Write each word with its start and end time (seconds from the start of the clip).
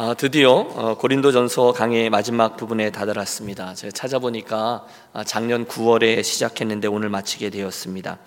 아, 0.00 0.14
드디어 0.14 0.52
어, 0.52 0.96
고린도전서 0.96 1.72
강의 1.72 2.08
마지막 2.08 2.56
부분에 2.56 2.90
다다랐습니다. 2.92 3.74
제가 3.74 3.90
찾아보니까 3.90 4.86
아, 5.12 5.24
작년 5.24 5.66
9월에 5.66 6.22
시작했는데 6.22 6.86
오늘 6.86 7.08
마치게 7.08 7.50
되었습니다. 7.50 8.18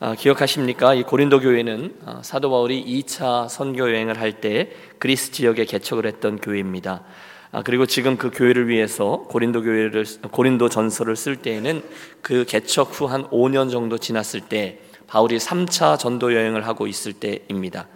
아, 0.00 0.14
기억하십니까? 0.16 0.94
이 0.94 1.04
고린도 1.04 1.38
교회는 1.38 1.94
아, 2.04 2.20
사도 2.24 2.50
바울이 2.50 2.84
2차 2.84 3.48
선교 3.48 3.88
여행을 3.92 4.18
할 4.18 4.40
때 4.40 4.72
그리스 4.98 5.30
지역에 5.30 5.66
개척을 5.66 6.04
했던 6.04 6.40
교회입니다. 6.40 7.04
아, 7.52 7.62
그리고 7.62 7.86
지금 7.86 8.16
그 8.16 8.32
교회를 8.34 8.66
위해서 8.66 9.24
고린도 9.28 9.62
교회를 9.62 10.04
고린도 10.32 10.68
전서를 10.68 11.14
쓸 11.14 11.36
때에는 11.36 11.84
그 12.22 12.44
개척 12.44 13.00
후 13.00 13.06
한 13.06 13.28
5년 13.28 13.70
정도 13.70 13.98
지났을 13.98 14.40
때 14.40 14.80
바울이 15.06 15.38
3차 15.38 15.96
전도 15.96 16.34
여행을 16.34 16.66
하고 16.66 16.88
있을 16.88 17.12
때입니다. 17.12 17.86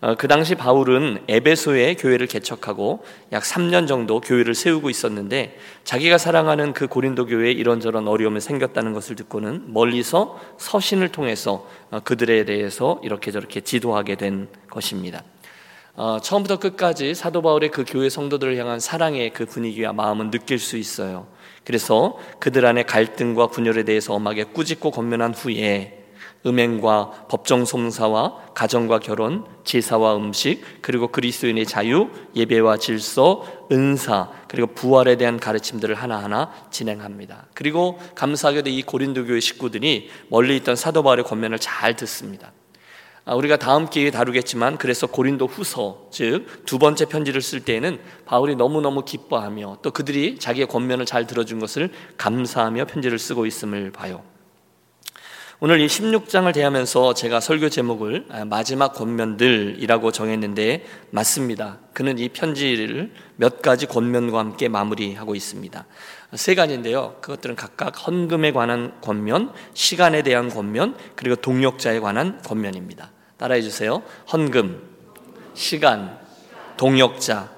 어, 0.00 0.14
그 0.14 0.28
당시 0.28 0.54
바울은 0.54 1.24
에베소에 1.26 1.94
교회를 1.94 2.28
개척하고 2.28 3.04
약 3.32 3.42
3년 3.42 3.88
정도 3.88 4.20
교회를 4.20 4.54
세우고 4.54 4.90
있었는데 4.90 5.58
자기가 5.82 6.18
사랑하는 6.18 6.72
그 6.72 6.86
고린도 6.86 7.26
교회에 7.26 7.50
이런저런 7.50 8.06
어려움이 8.06 8.40
생겼다는 8.40 8.92
것을 8.92 9.16
듣고는 9.16 9.72
멀리서 9.72 10.38
서신을 10.58 11.08
통해서 11.08 11.66
어, 11.90 11.98
그들에 12.00 12.44
대해서 12.44 13.00
이렇게 13.02 13.32
저렇게 13.32 13.60
지도하게 13.60 14.14
된 14.14 14.48
것입니다. 14.70 15.24
어, 15.96 16.20
처음부터 16.22 16.60
끝까지 16.60 17.16
사도 17.16 17.42
바울의 17.42 17.72
그 17.72 17.84
교회 17.84 18.08
성도들을 18.08 18.56
향한 18.56 18.78
사랑의 18.78 19.32
그 19.32 19.46
분위기와 19.46 19.92
마음은 19.92 20.30
느낄 20.30 20.60
수 20.60 20.76
있어요. 20.76 21.26
그래서 21.64 22.16
그들 22.38 22.64
안에 22.66 22.84
갈등과 22.84 23.48
분열에 23.48 23.82
대해서 23.82 24.14
엄하게 24.14 24.44
꾸짖고 24.44 24.92
권면한 24.92 25.34
후에 25.34 25.97
음행과 26.46 27.26
법정 27.28 27.64
송사와 27.64 28.52
가정과 28.54 29.00
결혼, 29.00 29.44
제사와 29.64 30.16
음식, 30.16 30.62
그리고 30.80 31.08
그리스도인의 31.08 31.66
자유, 31.66 32.10
예배와 32.34 32.78
질서, 32.78 33.44
은사, 33.70 34.30
그리고 34.48 34.68
부활에 34.68 35.16
대한 35.16 35.38
가르침들을 35.38 35.94
하나하나 35.94 36.52
진행합니다. 36.70 37.46
그리고 37.54 37.98
감사하게도 38.14 38.70
이 38.70 38.82
고린도 38.82 39.26
교회 39.26 39.40
식구들이 39.40 40.10
멀리 40.28 40.56
있던 40.56 40.76
사도 40.76 41.02
바울의 41.02 41.24
권면을 41.24 41.58
잘 41.58 41.96
듣습니다. 41.96 42.52
아, 43.24 43.34
우리가 43.34 43.58
다음 43.58 43.90
기회에 43.90 44.10
다루겠지만 44.10 44.78
그래서 44.78 45.06
고린도 45.06 45.48
후서 45.48 46.08
즉 46.10 46.46
두 46.64 46.78
번째 46.78 47.04
편지를 47.04 47.42
쓸 47.42 47.60
때에는 47.60 47.98
바울이 48.24 48.56
너무너무 48.56 49.04
기뻐하며 49.04 49.78
또 49.82 49.90
그들이 49.90 50.38
자기의 50.38 50.66
권면을 50.66 51.04
잘 51.04 51.26
들어준 51.26 51.58
것을 51.58 51.90
감사하며 52.16 52.86
편지를 52.86 53.18
쓰고 53.18 53.44
있음을 53.44 53.92
봐요. 53.92 54.22
오늘 55.60 55.80
이 55.80 55.88
16장을 55.88 56.54
대하면서 56.54 57.14
제가 57.14 57.40
설교 57.40 57.68
제목을 57.68 58.26
아, 58.28 58.44
마지막 58.44 58.92
권면들이라고 58.94 60.12
정했는데 60.12 60.84
맞습니다. 61.10 61.78
그는 61.92 62.16
이 62.20 62.28
편지를 62.28 63.12
몇 63.34 63.60
가지 63.60 63.86
권면과 63.86 64.38
함께 64.38 64.68
마무리하고 64.68 65.34
있습니다. 65.34 65.84
세 66.34 66.54
가지인데요. 66.54 67.16
그것들은 67.22 67.56
각각 67.56 68.06
헌금에 68.06 68.52
관한 68.52 68.92
권면, 69.00 69.52
시간에 69.74 70.22
대한 70.22 70.48
권면, 70.48 70.96
그리고 71.16 71.34
동력자에 71.34 71.98
관한 71.98 72.40
권면입니다. 72.42 73.10
따라해 73.36 73.60
주세요. 73.60 74.04
헌금, 74.32 74.80
시간, 75.54 76.20
동력자. 76.76 77.50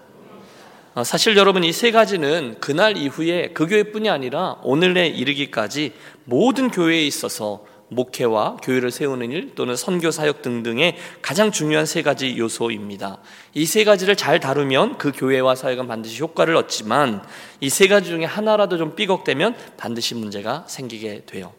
어, 0.94 1.04
사실 1.04 1.36
여러분 1.36 1.64
이 1.64 1.72
세 1.72 1.90
가지는 1.90 2.56
그날 2.60 2.96
이후에 2.96 3.50
그 3.52 3.66
교회뿐이 3.66 4.08
아니라 4.08 4.56
오늘에 4.62 5.06
이르기까지 5.06 5.92
모든 6.24 6.70
교회에 6.70 7.04
있어서 7.04 7.66
목회와 7.90 8.56
교회를 8.62 8.90
세우는 8.90 9.32
일 9.32 9.54
또는 9.54 9.76
선교 9.76 10.10
사역 10.10 10.42
등등의 10.42 10.96
가장 11.22 11.50
중요한 11.52 11.86
세 11.86 12.02
가지 12.02 12.38
요소입니다. 12.38 13.18
이 13.54 13.66
세 13.66 13.84
가지를 13.84 14.16
잘 14.16 14.40
다루면 14.40 14.98
그 14.98 15.12
교회와 15.14 15.54
사역은 15.54 15.86
반드시 15.88 16.20
효과를 16.22 16.56
얻지만 16.56 17.22
이 17.60 17.68
세 17.68 17.88
가지 17.88 18.08
중에 18.10 18.24
하나라도 18.24 18.78
좀 18.78 18.94
삐걱대면 18.94 19.56
반드시 19.76 20.14
문제가 20.14 20.64
생기게 20.68 21.24
돼요. 21.26 21.52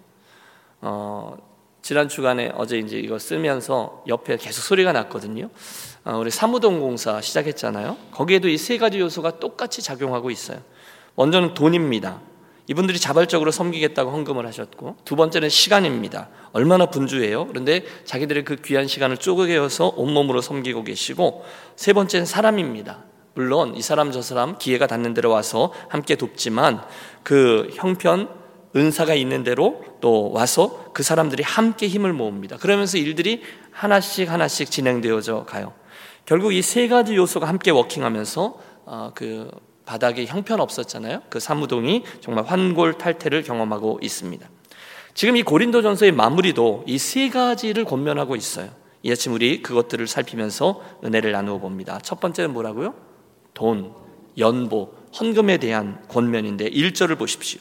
어, 0.81 1.37
지난 1.81 2.07
주간에 2.09 2.51
어제 2.55 2.77
이제 2.77 2.97
이거 2.97 3.17
쓰면서 3.19 4.03
옆에 4.07 4.37
계속 4.37 4.61
소리가 4.61 4.91
났거든요. 4.93 5.49
어, 6.05 6.17
우리 6.17 6.31
사무동 6.31 6.79
공사 6.79 7.21
시작했잖아요. 7.21 7.97
거기에도 8.11 8.47
이 8.47 8.57
세 8.57 8.77
가지 8.77 8.99
요소가 8.99 9.39
똑같이 9.39 9.81
작용하고 9.81 10.31
있어요. 10.31 10.59
먼저는 11.15 11.53
돈입니다. 11.55 12.21
이분들이 12.71 12.99
자발적으로 12.99 13.51
섬기겠다고 13.51 14.11
헌금을 14.11 14.47
하셨고 14.47 14.95
두 15.03 15.17
번째는 15.17 15.49
시간입니다. 15.49 16.29
얼마나 16.53 16.85
분주해요. 16.85 17.47
그런데 17.47 17.83
자기들의 18.05 18.45
그 18.45 18.55
귀한 18.63 18.87
시간을 18.87 19.17
쪼개어서 19.17 19.91
온몸으로 19.97 20.39
섬기고 20.39 20.85
계시고 20.85 21.43
세 21.75 21.91
번째는 21.91 22.25
사람입니다. 22.25 23.03
물론 23.33 23.75
이 23.75 23.81
사람 23.81 24.13
저 24.13 24.21
사람 24.21 24.57
기회가 24.57 24.87
닿는 24.87 25.13
대로 25.13 25.31
와서 25.31 25.73
함께 25.89 26.15
돕지만 26.15 26.81
그 27.23 27.69
형편 27.73 28.29
은사가 28.73 29.15
있는 29.15 29.43
대로 29.43 29.83
또 29.99 30.31
와서 30.31 30.91
그 30.93 31.03
사람들이 31.03 31.43
함께 31.43 31.89
힘을 31.89 32.13
모읍니다. 32.13 32.55
그러면서 32.55 32.97
일들이 32.97 33.41
하나씩 33.71 34.31
하나씩 34.31 34.71
진행되어져 34.71 35.43
가요. 35.43 35.73
결국 36.25 36.53
이 36.53 36.61
세 36.61 36.87
가지 36.87 37.17
요소가 37.17 37.49
함께 37.49 37.69
워킹하면서 37.71 38.59
어, 38.85 39.11
그 39.13 39.51
바닥에 39.91 40.25
형편 40.25 40.61
없었잖아요. 40.61 41.23
그 41.29 41.41
사무동이 41.41 42.03
정말 42.21 42.45
환골탈태를 42.45 43.43
경험하고 43.43 43.99
있습니다. 44.01 44.47
지금 45.13 45.35
이 45.35 45.43
고린도전서의 45.43 46.13
마무리도 46.13 46.85
이 46.87 46.97
세 46.97 47.27
가지를 47.27 47.83
권면하고 47.83 48.37
있어요. 48.37 48.69
이 49.03 49.11
아침 49.11 49.33
우리 49.33 49.61
그것들을 49.61 50.07
살피면서 50.07 50.81
은혜를 51.03 51.33
나누어 51.33 51.57
봅니다. 51.59 51.99
첫 52.03 52.21
번째는 52.21 52.53
뭐라고요? 52.53 52.93
돈, 53.53 53.91
연보, 54.37 54.93
헌금에 55.19 55.57
대한 55.57 56.01
권면인데 56.07 56.69
1절을 56.69 57.17
보십시오. 57.17 57.59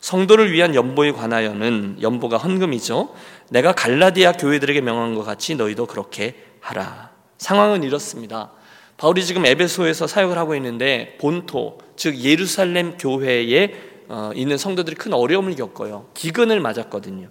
성도를 0.00 0.52
위한 0.52 0.74
연보에 0.74 1.12
관하여는 1.12 1.98
연보가 2.00 2.38
헌금이죠. 2.38 3.14
내가 3.50 3.72
갈라디아 3.72 4.32
교회들에게 4.32 4.80
명한 4.80 5.14
것 5.14 5.24
같이 5.24 5.56
너희도 5.56 5.84
그렇게 5.84 6.42
하라. 6.60 7.10
상황은 7.36 7.82
이렇습니다. 7.82 8.52
바울이 8.96 9.24
지금 9.24 9.44
에베소에서 9.44 10.06
사역을 10.06 10.38
하고 10.38 10.54
있는데 10.54 11.16
본토 11.20 11.78
즉 11.96 12.18
예루살렘 12.18 12.96
교회에 12.96 13.74
어, 14.08 14.30
있는 14.34 14.56
성도들이 14.56 14.96
큰 14.96 15.12
어려움을 15.12 15.54
겪어요. 15.56 16.06
기근을 16.14 16.60
맞았거든요. 16.60 17.28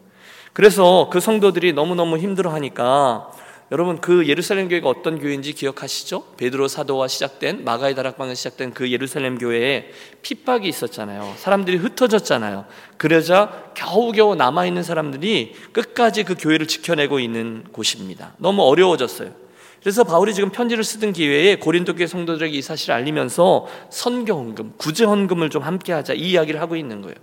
그래서 0.53 1.09
그 1.11 1.19
성도들이 1.19 1.73
너무너무 1.73 2.17
힘들어하니까 2.17 3.31
여러분 3.71 3.99
그 3.99 4.27
예루살렘 4.27 4.69
교회가 4.69 4.87
어떤 4.87 5.17
교회인지 5.19 5.53
기억하시죠? 5.53 6.35
베드로 6.37 6.67
사도와 6.67 7.07
시작된 7.07 7.63
마가의 7.63 7.95
다락방에 7.95 8.35
시작된 8.35 8.73
그 8.73 8.91
예루살렘 8.91 9.39
교회에 9.39 9.89
핍박이 10.21 10.67
있었잖아요. 10.67 11.33
사람들이 11.37 11.77
흩어졌잖아요. 11.77 12.65
그러자 12.97 13.71
겨우겨우 13.73 14.35
남아 14.35 14.67
있는 14.67 14.83
사람들이 14.83 15.55
끝까지 15.71 16.23
그 16.23 16.35
교회를 16.37 16.67
지켜내고 16.67 17.19
있는 17.19 17.63
곳입니다. 17.71 18.35
너무 18.37 18.61
어려워졌어요. 18.61 19.44
그래서 19.85 20.03
바울이 20.03 20.33
지금 20.33 20.49
편지를 20.49 20.83
쓰던 20.83 21.13
기회에 21.13 21.57
고린도 21.57 21.93
교회 21.93 22.07
성도들에게 22.07 22.57
이 22.57 22.61
사실을 22.63 22.95
알리면서 22.95 23.67
선교 23.91 24.33
헌금, 24.33 24.73
구제 24.77 25.05
헌금을 25.05 25.51
좀 25.51 25.61
함께 25.61 25.93
하자 25.93 26.13
이 26.13 26.31
이야기를 26.31 26.59
하고 26.59 26.75
있는 26.75 27.03
거예요. 27.03 27.13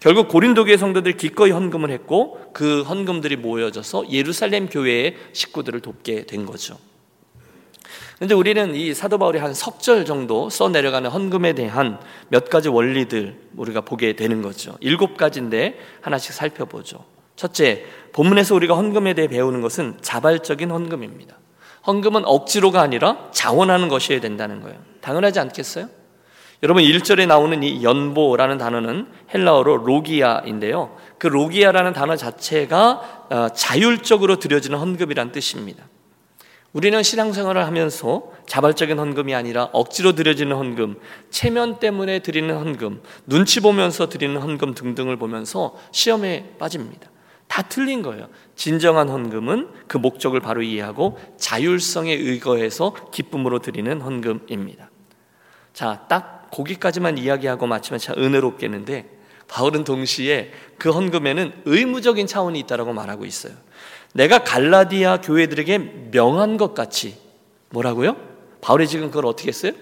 결국 0.00 0.26
고린도 0.26 0.64
교회 0.64 0.76
성도들이 0.76 1.16
기꺼이 1.16 1.52
헌금을 1.52 1.92
했고 1.92 2.40
그 2.52 2.82
헌금들이 2.82 3.36
모여져서 3.36 4.10
예루살렘 4.10 4.68
교회의 4.68 5.14
식구들을 5.32 5.78
돕게 5.78 6.26
된 6.26 6.44
거죠. 6.44 6.76
근데 8.18 8.34
우리는 8.34 8.74
이 8.74 8.94
사도 8.94 9.16
바울이 9.16 9.38
한 9.38 9.54
석절 9.54 10.04
정도 10.04 10.50
써 10.50 10.68
내려가는 10.68 11.08
헌금에 11.08 11.52
대한 11.52 12.00
몇 12.30 12.50
가지 12.50 12.68
원리들 12.68 13.36
우리가 13.56 13.82
보게 13.82 14.14
되는 14.14 14.42
거죠. 14.42 14.76
일곱 14.80 15.16
가지인데 15.16 15.78
하나씩 16.00 16.32
살펴보죠. 16.32 17.04
첫째, 17.36 17.84
본문에서 18.12 18.56
우리가 18.56 18.74
헌금에 18.74 19.14
대해 19.14 19.28
배우는 19.28 19.60
것은 19.60 19.98
자발적인 20.00 20.68
헌금입니다. 20.68 21.41
헌금은 21.86 22.24
억지로가 22.24 22.80
아니라 22.80 23.28
자원하는 23.32 23.88
것이어야 23.88 24.20
된다는 24.20 24.60
거예요. 24.60 24.78
당연하지 25.00 25.40
않겠어요? 25.40 25.88
여러분 26.62 26.84
1절에 26.84 27.26
나오는 27.26 27.60
이 27.64 27.82
연보라는 27.82 28.56
단어는 28.58 29.08
헬라어로 29.34 29.78
로기아인데요. 29.78 30.96
그 31.18 31.26
로기아라는 31.26 31.92
단어 31.92 32.14
자체가 32.14 33.26
어, 33.30 33.48
자율적으로 33.52 34.38
드려지는 34.38 34.78
헌금이란 34.78 35.32
뜻입니다. 35.32 35.84
우리는 36.72 37.02
신앙생활을 37.02 37.66
하면서 37.66 38.30
자발적인 38.46 38.98
헌금이 38.98 39.34
아니라 39.34 39.68
억지로 39.72 40.14
드려지는 40.14 40.56
헌금, 40.56 40.98
체면 41.30 41.80
때문에 41.80 42.20
드리는 42.20 42.54
헌금, 42.54 43.02
눈치 43.26 43.60
보면서 43.60 44.08
드리는 44.08 44.40
헌금 44.40 44.74
등등을 44.74 45.16
보면서 45.16 45.74
시험에 45.90 46.54
빠집니다. 46.58 47.11
다 47.52 47.60
틀린 47.60 48.00
거예요. 48.00 48.28
진정한 48.56 49.10
헌금은 49.10 49.68
그 49.86 49.98
목적을 49.98 50.40
바로 50.40 50.62
이해하고 50.62 51.18
자율성에 51.36 52.10
의거해서 52.10 52.94
기쁨으로 53.10 53.58
드리는 53.58 54.00
헌금입니다. 54.00 54.88
자, 55.74 56.06
딱 56.08 56.50
거기까지만 56.50 57.18
이야기하고 57.18 57.66
마치면 57.66 57.98
참 57.98 58.16
은혜롭겠는데 58.16 59.18
바울은 59.48 59.84
동시에 59.84 60.50
그 60.78 60.92
헌금에는 60.92 61.52
의무적인 61.66 62.26
차원이 62.26 62.58
있다라고 62.60 62.94
말하고 62.94 63.26
있어요. 63.26 63.52
내가 64.14 64.44
갈라디아 64.44 65.20
교회들에게 65.20 66.10
명한 66.10 66.56
것 66.56 66.72
같이 66.72 67.18
뭐라고요? 67.68 68.16
바울이 68.62 68.88
지금 68.88 69.08
그걸 69.08 69.26
어떻게 69.26 69.48
했어요? 69.48 69.72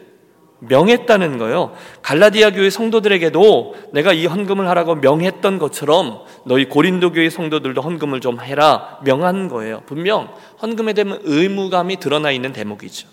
명했다는 0.60 1.38
거예요. 1.38 1.74
갈라디아 2.02 2.50
교회 2.50 2.70
성도들에게도 2.70 3.74
내가 3.92 4.12
이 4.12 4.26
헌금을 4.26 4.68
하라고 4.68 4.94
명했던 4.96 5.58
것처럼 5.58 6.20
너희 6.44 6.66
고린도 6.66 7.12
교회 7.12 7.30
성도들도 7.30 7.80
헌금을 7.80 8.20
좀 8.20 8.40
해라 8.40 8.98
명한 9.04 9.48
거예요. 9.48 9.82
분명 9.86 10.32
헌금에 10.62 10.92
대한 10.92 11.18
의무감이 11.22 11.96
드러나 11.96 12.30
있는 12.30 12.52
대목이죠. 12.52 13.08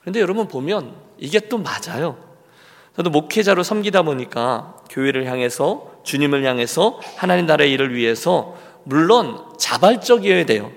그런데 0.00 0.20
여러분 0.20 0.48
보면 0.48 0.92
이게 1.18 1.40
또 1.40 1.58
맞아요. 1.58 2.16
저도 2.96 3.10
목회자로 3.10 3.62
섬기다 3.64 4.02
보니까 4.02 4.76
교회를 4.90 5.26
향해서 5.26 5.90
주님을 6.04 6.44
향해서 6.44 7.00
하나님 7.16 7.46
나라의 7.46 7.72
일을 7.72 7.94
위해서 7.94 8.54
물론 8.84 9.38
자발적이어야 9.58 10.46
돼요. 10.46 10.70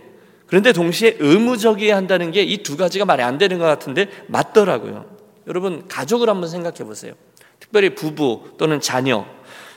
그런데 0.47 0.71
동시에 0.71 1.18
의무적이어야 1.19 1.95
한다는 1.95 2.31
게 2.31 2.41
이 2.41 2.63
두 2.63 2.77
가지가 2.77 3.06
말이 3.06 3.21
안 3.21 3.38
되는 3.38 3.59
것 3.59 3.65
같은데 3.65 4.07
맞더라고요. 4.27 5.17
여러분 5.47 5.88
가족을 5.88 6.29
한번 6.29 6.49
생각해 6.49 6.79
보세요. 6.79 7.13
특별히 7.59 7.95
부부 7.95 8.55
또는 8.57 8.79
자녀. 8.79 9.25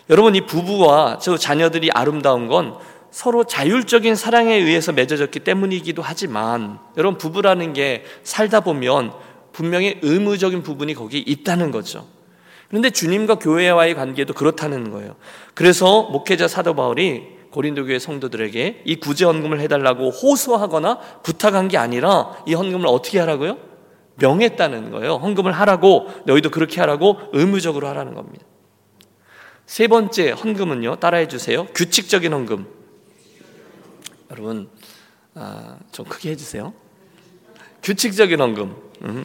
여러분 0.09 0.35
이 0.35 0.45
부부와 0.45 1.19
저 1.21 1.37
자녀들이 1.37 1.91
아름다운 1.93 2.49
건 2.49 2.77
서로 3.11 3.45
자율적인 3.45 4.15
사랑에 4.15 4.55
의해서 4.55 4.93
맺어졌기 4.93 5.41
때문이기도 5.41 6.03
하지만 6.03 6.79
여러분 6.97 7.19
부부라는 7.19 7.73
게 7.73 8.05
살다 8.23 8.61
보면 8.61 9.13
분명히 9.53 9.99
의무적인 10.03 10.63
부분이 10.63 10.95
거기 10.95 11.19
있다는 11.19 11.71
거죠. 11.71 12.07
그런데 12.69 12.91
주님과 12.91 13.37
교회와의 13.37 13.95
관계도 13.95 14.35
그렇다는 14.35 14.91
거예요. 14.91 15.17
그래서 15.55 16.03
목회자 16.03 16.47
사도 16.47 16.75
바울이 16.75 17.41
고린도 17.51 17.87
교회 17.87 17.99
성도들에게 17.99 18.83
이 18.85 18.97
구제 18.97 19.25
헌금을 19.25 19.59
해달라고 19.61 20.11
호소하거나 20.11 20.99
부탁한 21.25 21.67
게 21.67 21.79
아니라 21.79 22.37
이 22.47 22.55
헌금을 22.55 22.87
어떻게 22.87 23.19
하라고요? 23.19 23.70
명했다는 24.21 24.91
거예요. 24.91 25.15
헌금을 25.17 25.53
하라고 25.53 26.09
너희도 26.27 26.51
그렇게 26.51 26.81
하라고 26.81 27.19
의무적으로 27.33 27.89
하라는 27.89 28.15
겁니다. 28.15 28.45
세 29.67 29.89
번째 29.89 30.31
헌금은요. 30.31 30.97
따라해 30.97 31.29
주세요. 31.29 31.67
규칙적인 31.75 32.33
헌금. 32.33 32.67
여러분 34.31 34.69
아, 35.35 35.77
좀 35.93 36.07
크게 36.07 36.31
해주세요. 36.31 36.73
규칙적인 37.83 38.41
헌금. 38.41 38.77
음. 39.03 39.25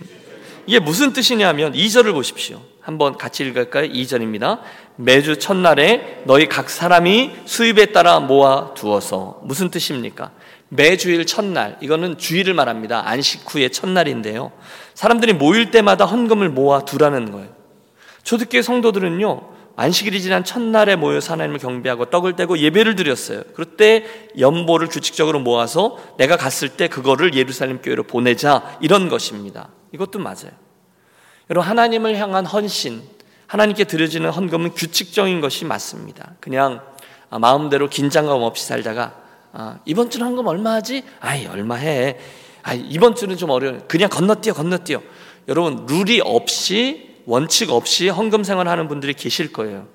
이게 0.68 0.80
무슨 0.80 1.14
뜻이냐면 1.14 1.74
2절을 1.74 2.14
보십시오. 2.14 2.62
한번 2.82 3.18
같이 3.18 3.44
읽을까요? 3.46 3.90
2절입니다. 3.90 4.62
매주 4.96 5.38
첫날에 5.38 6.24
너희 6.26 6.48
각 6.48 6.70
사람이 6.70 7.32
수입에 7.46 7.88
따라 7.88 8.20
모아 8.20 8.74
두어서 8.74 9.40
무슨 9.44 9.70
뜻입니까? 9.70 10.32
매주일 10.76 11.26
첫날 11.26 11.78
이거는 11.82 12.18
주일을 12.18 12.54
말합니다. 12.54 13.08
안식 13.08 13.44
후의 13.48 13.72
첫날인데요. 13.72 14.52
사람들이 14.94 15.34
모일 15.34 15.72
때마다 15.72 16.06
헌금을 16.06 16.50
모아 16.50 16.86
두라는 16.86 17.32
거예요. 17.32 17.50
초대교회 18.24 18.62
성도들은요. 18.62 19.56
안식일이 19.78 20.22
지난 20.22 20.46
첫날에 20.46 20.96
모여서 20.96 21.34
하나님을 21.34 21.60
경배하고 21.60 22.06
떡을 22.06 22.38
떼고 22.38 22.60
예배를 22.60 22.96
드렸어요. 22.96 23.44
그때 23.54 24.06
연보를 24.40 24.88
규칙적으로 24.88 25.40
모아서 25.40 25.98
내가 26.18 26.38
갔을 26.38 26.70
때 26.70 26.88
그거를 26.88 27.36
예루살렘 27.36 27.82
교회로 27.82 28.04
보내자 28.04 28.78
이런 28.80 29.10
것입니다. 29.10 29.70
이것도 29.92 30.20
맞아요. 30.20 30.52
여러분 31.50 31.70
하나님을 31.70 32.16
향한 32.18 32.46
헌신, 32.46 33.04
하나님께 33.48 33.84
드려지는 33.84 34.30
헌금은 34.32 34.72
규칙적인 34.72 35.42
것이 35.42 35.66
맞습니다. 35.66 36.36
그냥 36.40 36.82
아, 37.30 37.38
마음대로 37.38 37.90
긴장감 37.90 38.42
없이 38.42 38.66
살다가 38.66 39.25
아, 39.58 39.80
이번 39.86 40.10
주는 40.10 40.28
헌금 40.28 40.46
얼마 40.48 40.74
하지? 40.74 41.04
아이 41.22 41.48
얼마 41.48 41.76
해? 41.76 42.18
아 42.62 42.74
이번 42.74 43.16
주는 43.16 43.38
좀 43.38 43.52
어려워. 43.52 43.80
그냥 43.88 44.10
건너뛰어 44.10 44.54
건너뛰어. 44.54 45.02
여러분 45.48 45.86
룰이 45.86 46.20
없이 46.24 47.16
원칙 47.26 47.70
없이 47.70 48.10
헌금 48.10 48.44
생활하는 48.44 48.90
분들이 48.90 49.14
계실 49.14 49.54
거예요. 49.54 49.88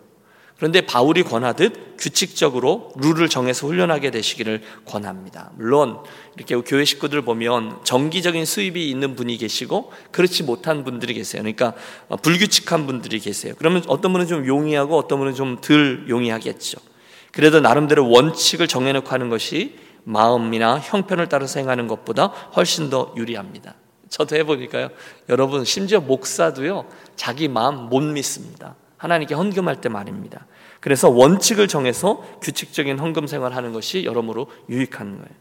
그런데 0.56 0.80
바울이 0.82 1.22
권하듯 1.22 1.96
규칙적으로 1.98 2.92
룰을 2.96 3.28
정해서 3.28 3.66
훈련하게 3.66 4.10
되시기를 4.10 4.62
권합니다. 4.86 5.50
물론 5.56 5.98
이렇게 6.36 6.54
교회 6.56 6.84
식구들 6.84 7.22
보면 7.22 7.80
정기적인 7.84 8.44
수입이 8.46 8.88
있는 8.88 9.14
분이 9.14 9.36
계시고 9.36 9.92
그렇지 10.10 10.42
못한 10.42 10.84
분들이 10.84 11.12
계세요. 11.12 11.42
그러니까 11.42 11.74
불규칙한 12.22 12.86
분들이 12.86 13.20
계세요. 13.20 13.54
그러면 13.58 13.82
어떤 13.88 14.12
분은 14.12 14.26
좀 14.26 14.46
용이하고 14.46 14.96
어떤 14.96 15.18
분은 15.18 15.34
좀 15.34 15.60
덜 15.60 16.06
용이하겠죠. 16.08 16.89
그래도 17.32 17.60
나름대로 17.60 18.08
원칙을 18.08 18.66
정해놓고 18.66 19.08
하는 19.08 19.28
것이 19.28 19.78
마음이나 20.04 20.78
형편을 20.78 21.28
따라서 21.28 21.60
행하는 21.60 21.86
것보다 21.86 22.26
훨씬 22.26 22.90
더 22.90 23.12
유리합니다. 23.16 23.74
저도 24.08 24.36
해보니까요. 24.36 24.88
여러분 25.28 25.64
심지어 25.64 26.00
목사도요 26.00 26.86
자기 27.16 27.48
마음 27.48 27.88
못 27.88 28.00
믿습니다. 28.02 28.74
하나님께 28.96 29.34
헌금할 29.34 29.80
때 29.80 29.88
말입니다. 29.88 30.46
그래서 30.80 31.08
원칙을 31.08 31.68
정해서 31.68 32.22
규칙적인 32.42 32.98
헌금 32.98 33.26
생활 33.26 33.54
하는 33.54 33.72
것이 33.72 34.04
여러모로 34.04 34.48
유익한 34.68 35.12
거예요. 35.12 35.40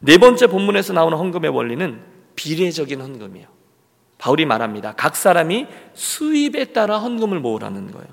네 0.00 0.18
번째 0.18 0.46
본문에서 0.46 0.92
나오는 0.92 1.16
헌금의 1.16 1.50
원리는 1.50 2.00
비례적인 2.36 3.00
헌금이에요. 3.00 3.48
바울이 4.18 4.46
말합니다. 4.46 4.94
각 4.96 5.16
사람이 5.16 5.66
수입에 5.94 6.66
따라 6.66 6.98
헌금을 6.98 7.40
모으라는 7.40 7.90
거예요. 7.90 8.08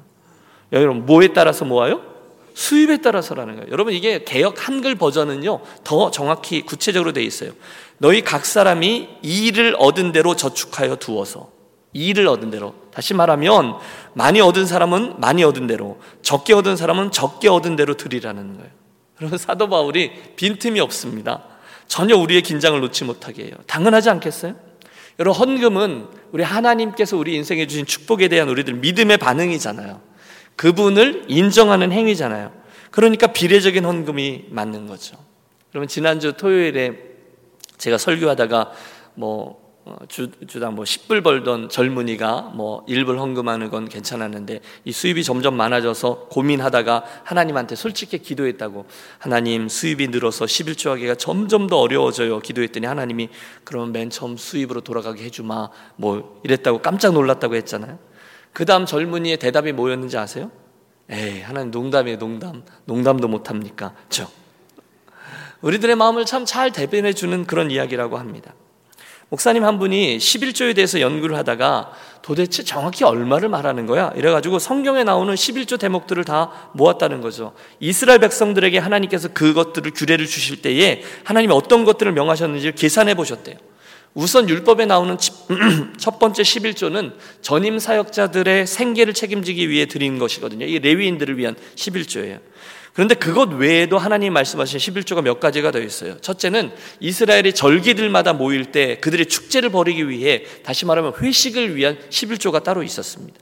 여러분 0.71 1.05
뭐에 1.05 1.29
따라서 1.29 1.65
모아요? 1.65 2.14
수입에 2.55 2.97
따라서라는 2.97 3.55
거예요. 3.57 3.71
여러분 3.71 3.93
이게 3.93 4.23
개혁 4.23 4.67
한글 4.67 4.95
버전은요 4.95 5.59
더 5.83 6.09
정확히 6.09 6.63
구체적으로 6.63 7.13
되어 7.13 7.23
있어요. 7.23 7.51
너희 7.97 8.21
각 8.21 8.45
사람이 8.45 9.09
이를 9.21 9.75
얻은 9.77 10.11
대로 10.13 10.35
저축하여 10.35 10.95
두어서 10.95 11.51
이를 11.93 12.27
얻은 12.27 12.51
대로. 12.51 12.73
다시 12.91 13.13
말하면 13.13 13.75
많이 14.13 14.41
얻은 14.41 14.65
사람은 14.65 15.19
많이 15.19 15.43
얻은 15.43 15.67
대로, 15.67 15.99
적게 16.21 16.53
얻은 16.53 16.77
사람은 16.77 17.11
적게 17.11 17.49
얻은 17.49 17.75
대로 17.75 17.95
드리라는 17.95 18.57
거예요. 18.57 18.69
여러분 19.21 19.37
사도 19.37 19.69
바울이 19.69 20.11
빈틈이 20.35 20.79
없습니다. 20.79 21.43
전혀 21.87 22.17
우리의 22.17 22.41
긴장을 22.41 22.79
놓지 22.79 23.03
못하게 23.03 23.45
해요. 23.45 23.53
당연하지 23.67 24.09
않겠어요? 24.09 24.55
여러분 25.19 25.41
헌금은 25.41 26.07
우리 26.31 26.43
하나님께서 26.43 27.15
우리 27.15 27.35
인생에 27.35 27.67
주신 27.67 27.85
축복에 27.85 28.27
대한 28.27 28.49
우리들 28.49 28.73
믿음의 28.75 29.17
반응이잖아요. 29.17 30.01
그분을 30.55 31.25
인정하는 31.27 31.91
행위잖아요. 31.91 32.51
그러니까 32.91 33.27
비례적인 33.27 33.83
헌금이 33.83 34.45
맞는 34.49 34.87
거죠. 34.87 35.17
그러면 35.69 35.87
지난주 35.87 36.33
토요일에 36.33 36.97
제가 37.77 37.97
설교하다가 37.97 38.71
뭐 39.15 39.65
어, 39.87 39.97
주, 40.07 40.31
주당 40.47 40.73
뭐 40.73 40.83
10불 40.83 41.23
벌던 41.23 41.69
젊은이가 41.69 42.53
뭐 42.55 42.83
1불 42.87 43.19
헌금하는 43.19 43.69
건 43.69 43.87
괜찮았는데 43.87 44.61
이 44.83 44.91
수입이 44.91 45.23
점점 45.23 45.55
많아져서 45.55 46.29
고민하다가 46.31 47.03
하나님한테 47.23 47.75
솔직히 47.75 48.17
기도했다고 48.17 48.87
하나님 49.19 49.69
수입이 49.69 50.07
늘어서 50.07 50.45
11조 50.45 50.89
하기가 50.89 51.13
점점 51.15 51.67
더 51.67 51.77
어려워져요 51.77 52.39
기도했더니 52.39 52.87
하나님이 52.87 53.29
그러면 53.63 53.91
맨 53.91 54.09
처음 54.09 54.37
수입으로 54.37 54.81
돌아가게 54.81 55.23
해주마 55.25 55.69
뭐 55.97 56.41
이랬다고 56.43 56.79
깜짝 56.79 57.13
놀랐다고 57.13 57.53
했잖아요 57.53 57.99
그 58.55 58.63
다음 58.63 58.85
젊은이의 58.85 59.35
대답이 59.35 59.73
뭐였는지 59.73 60.17
아세요? 60.17 60.49
에이 61.11 61.41
하나님 61.41 61.71
농담이에요 61.71 62.17
농담 62.17 62.63
농담도 62.85 63.27
못합니까? 63.27 63.93
저 64.07 64.27
우리들의 65.61 65.95
마음을 65.97 66.25
참 66.25 66.45
잘 66.45 66.71
대변해 66.71 67.11
주는 67.11 67.45
그런 67.45 67.69
이야기라고 67.69 68.17
합니다 68.17 68.53
목사님 69.27 69.65
한 69.65 69.77
분이 69.77 70.19
11조에 70.19 70.73
대해서 70.73 71.01
연구를 71.01 71.35
하다가 71.35 71.91
도대체 72.21 72.63
정확히 72.63 73.03
얼마를 73.03 73.49
말하는 73.49 73.87
거야? 73.87 74.13
이래가지고 74.15 74.59
성경에 74.59 75.03
나오는 75.03 75.33
11조 75.33 75.77
대목들을 75.77 76.23
다 76.23 76.69
모았다는 76.73 77.21
거죠. 77.21 77.53
이스라엘 77.79 78.19
백성들에게 78.19 78.77
하나님께서 78.77 79.29
그것들을 79.29 79.91
규례를 79.93 80.27
주실 80.27 80.61
때에 80.61 81.03
하나님이 81.23 81.53
어떤 81.53 81.83
것들을 81.83 82.11
명하셨는지를 82.13 82.75
계산해 82.75 83.15
보셨대요. 83.15 83.57
우선 84.15 84.49
율법에 84.49 84.85
나오는 84.85 85.17
첫 85.99 86.19
번째 86.19 86.41
11조는 86.41 87.13
전임 87.41 87.79
사역자들의 87.79 88.65
생계를 88.65 89.13
책임지기 89.13 89.69
위해 89.69 89.85
드린 89.85 90.17
것이거든요. 90.17 90.65
이 90.65 90.79
레위인들을 90.79 91.37
위한 91.37 91.55
11조예요. 91.75 92.39
그런데 92.93 93.13
그것 93.13 93.49
외에도 93.51 93.97
하나님 93.97 94.31
말씀하신 94.31 94.79
11조가 94.79 95.21
몇 95.21 95.41
가지가 95.41 95.71
더 95.71 95.81
있어요. 95.81 96.17
첫째는 96.21 96.71
이스라엘이 97.01 97.51
절기들마다 97.51 98.31
모일 98.31 98.71
때 98.71 98.99
그들의 98.99 99.25
축제를 99.25 99.69
벌이기 99.69 100.07
위해 100.07 100.45
다시 100.63 100.85
말하면 100.85 101.11
회식을 101.19 101.75
위한 101.75 101.97
11조가 102.09 102.63
따로 102.63 102.83
있었습니다. 102.83 103.37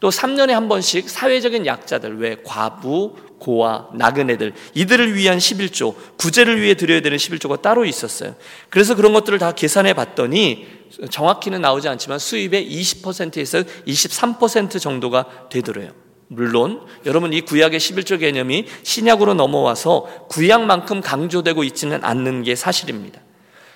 또 0.00 0.10
3년에 0.10 0.50
한 0.50 0.68
번씩 0.68 1.08
사회적인 1.08 1.66
약자들, 1.66 2.18
왜 2.18 2.36
과부, 2.44 3.16
고아, 3.38 3.88
나그네들 3.94 4.54
이들을 4.74 5.14
위한 5.14 5.38
11조, 5.38 5.94
구제를 6.16 6.60
위해 6.60 6.74
드려야 6.74 7.00
되는 7.00 7.16
11조가 7.16 7.62
따로 7.62 7.84
있었어요. 7.84 8.34
그래서 8.70 8.94
그런 8.94 9.12
것들을 9.12 9.38
다 9.38 9.52
계산해 9.52 9.94
봤더니 9.94 10.66
정확히는 11.10 11.60
나오지 11.60 11.88
않지만 11.88 12.18
수입의 12.18 12.70
20%에서 12.70 13.62
23% 13.86 14.80
정도가 14.80 15.48
되더래요. 15.50 15.90
물론 16.28 16.80
여러분 17.06 17.32
이 17.32 17.42
구약의 17.42 17.78
11조 17.78 18.18
개념이 18.18 18.66
신약으로 18.82 19.34
넘어와서 19.34 20.26
구약만큼 20.28 21.00
강조되고 21.00 21.64
있지는 21.64 22.02
않는 22.02 22.42
게 22.42 22.54
사실입니다. 22.54 23.20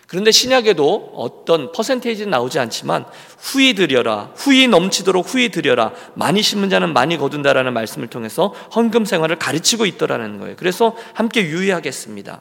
그런데 0.08 0.30
신약에도 0.32 1.12
어떤 1.14 1.70
퍼센테이지는 1.70 2.30
나오지 2.30 2.58
않지만 2.58 3.04
후이 3.38 3.74
드려라 3.74 4.30
후이 4.36 4.66
넘치도록 4.66 5.34
후이 5.34 5.50
드려라 5.50 5.92
많이 6.14 6.40
심은 6.40 6.70
자는 6.70 6.94
많이 6.94 7.18
거둔다라는 7.18 7.74
말씀을 7.74 8.08
통해서 8.08 8.54
헌금 8.74 9.04
생활을 9.04 9.36
가르치고 9.36 9.84
있더라는 9.84 10.38
거예요. 10.38 10.56
그래서 10.56 10.96
함께 11.12 11.42
유의하겠습니다. 11.42 12.40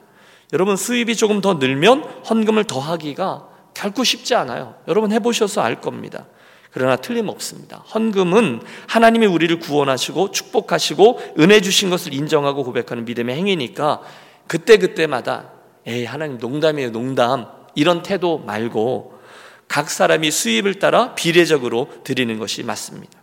여러분 0.54 0.78
수입이 0.78 1.18
조금 1.18 1.42
더 1.42 1.56
늘면 1.56 2.04
헌금을 2.30 2.64
더하기가 2.64 3.50
결코 3.74 4.06
쉽지 4.06 4.34
않아요. 4.34 4.76
여러분 4.88 5.12
해보셔서 5.12 5.60
알 5.60 5.82
겁니다. 5.82 6.26
그러나 6.72 6.96
틀림없습니다. 6.96 7.84
헌금은 7.94 8.62
하나님이 8.88 9.26
우리를 9.26 9.60
구원하시고 9.60 10.32
축복하시고 10.32 11.34
은혜 11.40 11.60
주신 11.60 11.90
것을 11.90 12.14
인정하고 12.14 12.64
고백하는 12.64 13.04
믿음의 13.04 13.36
행위니까 13.36 14.00
그때그때마다 14.48 15.52
에이 15.86 16.06
하나님 16.06 16.38
농담이에요 16.38 16.92
농담 16.92 17.57
이런 17.78 18.02
태도 18.02 18.40
말고 18.40 19.22
각 19.68 19.92
사람이 19.92 20.32
수입을 20.32 20.80
따라 20.80 21.14
비례적으로 21.14 21.88
드리는 22.04 22.40
것이 22.40 22.64
맞습니다. 22.64 23.20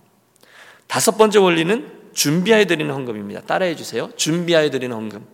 다섯 0.87 1.19
번째 1.19 1.41
원리는 1.41 1.91
준비하여 2.13 2.65
드리는 2.67 2.95
헌금입니다. 2.95 3.41
따라해 3.43 3.75
주세요. 3.75 4.11
준비하여 4.15 4.71
드리는 4.71 4.95
헌금. 4.95 5.27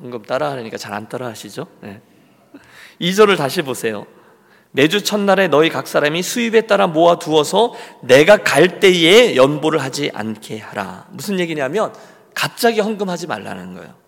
헌금 0.00 0.22
따라하니까 0.22 0.78
잘 0.78 0.94
안 0.94 1.06
따라하시죠? 1.08 1.66
네. 1.82 2.00
2절을 3.02 3.36
다시 3.36 3.60
보세요. 3.60 4.06
매주 4.70 5.04
첫날에 5.04 5.48
너희 5.48 5.68
각 5.68 5.86
사람이 5.86 6.22
수입에 6.22 6.62
따라 6.62 6.86
모아 6.86 7.18
두어서 7.18 7.74
내가 8.00 8.38
갈 8.38 8.80
때에 8.80 9.36
연보를 9.36 9.82
하지 9.82 10.10
않게 10.14 10.60
하라. 10.60 11.08
무슨 11.10 11.38
얘기냐면 11.38 11.92
갑자기 12.32 12.80
헌금하지 12.80 13.26
말라는 13.26 13.74
거예요. 13.74 14.01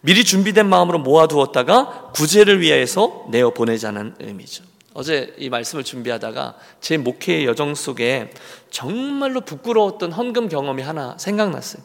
미리 0.00 0.24
준비된 0.24 0.68
마음으로 0.68 0.98
모아두었다가 0.98 2.12
구제를 2.14 2.60
위해서 2.60 3.26
내어 3.30 3.50
보내자는 3.50 4.14
의미죠. 4.20 4.64
어제 4.94 5.34
이 5.36 5.50
말씀을 5.50 5.84
준비하다가 5.84 6.54
제 6.80 6.96
목회의 6.96 7.44
여정 7.44 7.74
속에 7.74 8.30
정말로 8.70 9.42
부끄러웠던 9.42 10.12
헌금 10.12 10.48
경험이 10.48 10.82
하나 10.82 11.16
생각났어요. 11.18 11.82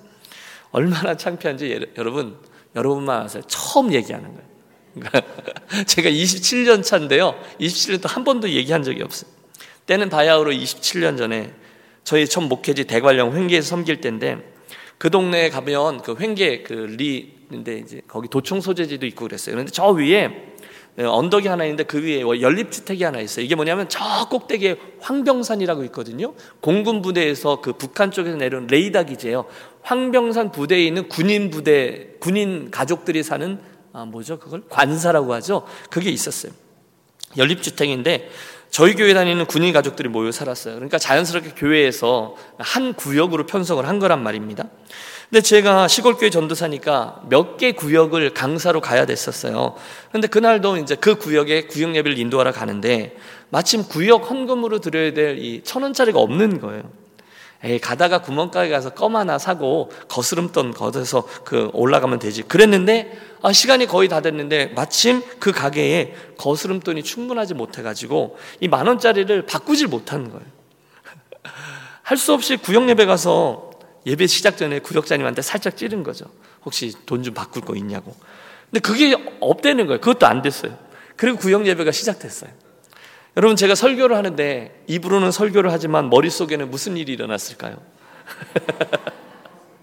얼마나 0.72 1.18
창피한지 1.18 1.88
여러분, 1.98 2.38
여러분만 2.76 3.24
아세요. 3.24 3.44
처음 3.48 3.92
얘기하는 3.94 4.30
거예요. 4.30 4.52
그러니까 4.94 5.22
제가 5.88 6.10
27년 6.10 6.84
차인데요. 6.84 7.36
27년 7.60 8.08
한 8.08 8.24
번도 8.24 8.50
얘기한 8.50 8.84
적이 8.84 9.04
없어요. 9.04 9.30
때는 9.88 10.10
바야흐로 10.10 10.52
27년 10.52 11.18
전에 11.18 11.54
저희 12.04 12.28
첫 12.28 12.42
목회지 12.42 12.86
대관령 12.86 13.36
횡계에서 13.36 13.68
섬길 13.68 14.00
때인데 14.00 14.38
그 14.98 15.10
동네에 15.10 15.50
가면 15.50 16.02
그 16.02 16.16
횡계 16.20 16.64
그 16.64 16.74
리 16.74 17.41
인데 17.54 17.78
이제 17.78 18.02
거기 18.08 18.28
도청 18.28 18.62
소재지도 18.62 19.06
있고 19.08 19.26
그랬어요. 19.26 19.54
그런데 19.54 19.72
저 19.72 19.88
위에 19.88 20.52
어, 20.98 21.04
언덕이 21.04 21.48
하나 21.48 21.64
있는데 21.64 21.84
그 21.84 22.04
위에 22.04 22.24
뭐 22.24 22.40
연립주택이 22.42 23.04
하나 23.04 23.20
있어요. 23.20 23.46
이게 23.46 23.56
뭐냐면 23.56 23.88
저 23.88 24.28
꼭대기에 24.30 24.78
황병산이라고 25.00 25.84
있거든요. 25.86 26.34
공군 26.60 27.02
부대에서 27.02 27.62
그 27.62 27.74
북한 27.74 28.12
쪽에서 28.12 28.38
내려온 28.38 28.68
레이더 28.68 29.04
기지예요. 29.04 29.46
황병산 29.84 30.52
부대에 30.52 30.84
있는 30.84 31.08
군인 31.08 31.50
부대, 31.50 32.10
군인 32.20 32.72
가족들이 32.72 33.24
사는 33.24 33.60
아, 33.94 34.06
뭐죠? 34.06 34.40
그걸 34.40 34.64
관사라고 34.70 35.34
하죠. 35.36 35.66
그게 35.90 36.10
있었어요. 36.10 36.52
연립주택인데 37.38 38.30
저희 38.70 38.96
교회 38.96 39.14
다니는 39.14 39.46
군인 39.46 39.74
가족들이 39.74 40.08
모여 40.08 40.32
살았어요. 40.32 40.76
그러니까 40.76 40.98
자연스럽게 40.98 41.52
교회에서 41.56 42.36
한 42.58 42.94
구역으로 42.94 43.46
편성을 43.46 43.86
한 43.86 44.00
거란 44.00 44.24
말입니다. 44.24 44.70
근데 45.32 45.42
제가 45.42 45.88
시골교회 45.88 46.30
전도사니까 46.30 47.22
몇 47.30 47.58
개 47.58 47.72
구역을 47.72 48.34
강사로 48.34 48.82
가야 48.82 49.06
됐었어요. 49.06 49.76
근데 50.12 50.28
그날도 50.28 50.78
이제 50.78 50.96
그 50.96 51.16
구역에 51.16 51.68
구역 51.68 51.96
예배를 51.96 52.18
인도하러 52.20 52.52
가는데 52.52 53.16
마침 53.50 53.84
구역 53.84 54.30
헌금으로 54.30 54.80
드려야 54.80 55.14
될 55.14 55.38
이 55.40 55.62
천 55.64 55.84
원짜리가 55.84 56.20
없는 56.20 56.60
거예요. 56.60 56.84
에이, 57.64 57.80
가다가 57.80 58.22
구멍가게 58.22 58.70
가서 58.72 58.90
껌 58.90 59.16
하나 59.16 59.38
사고 59.38 59.92
거스름돈 60.10 60.74
걷어서 60.74 61.26
그 61.46 61.70
올라가면 61.74 62.18
되지. 62.20 62.42
그랬는데 62.42 63.16
아, 63.44 63.54
시간이 63.54 63.86
거의 63.86 64.10
다 64.10 64.20
됐는데 64.22 64.74
마침 64.76 65.22
그 65.40 65.52
가게에 65.54 66.14
거스름돈이 66.40 67.04
충분하지 67.04 67.54
못해가지고 67.54 68.38
이 68.62 68.68
만 68.68 68.88
원짜리를 68.88 69.46
바꾸질 69.46 69.88
못하는 69.88 70.30
거예요. 70.30 70.44
할 72.04 72.18
수 72.18 72.34
없이 72.34 72.58
구역 72.58 72.90
예배 72.90 73.06
가서 73.06 73.71
예배 74.06 74.28
시작 74.28 74.58
전에 74.58 74.80
구역자님한테 74.80 75.42
살짝 75.42 75.78
찌른 75.78 76.04
거죠. 76.04 76.26
혹시 76.66 76.94
돈 77.06 77.24
좀 77.24 77.34
바꿀 77.34 77.64
거 77.64 77.76
있냐고. 77.76 78.16
근데 78.70 78.80
그게 78.80 79.16
없대는 79.40 79.86
거예요. 79.88 80.00
그것도 80.02 80.26
안 80.28 80.42
됐어요. 80.42 80.78
그리고 81.16 81.38
구역 81.38 81.68
예배가 81.68 81.92
시작됐어요. 81.92 82.50
여러분 83.38 83.56
제가 83.56 83.76
설교를 83.76 84.16
하는데 84.18 84.84
입으로는 84.88 85.32
설교를 85.32 85.72
하지만 85.72 86.10
머릿속에는 86.10 86.70
무슨 86.70 86.98
일이 86.98 87.14
일어났을까요? 87.14 87.78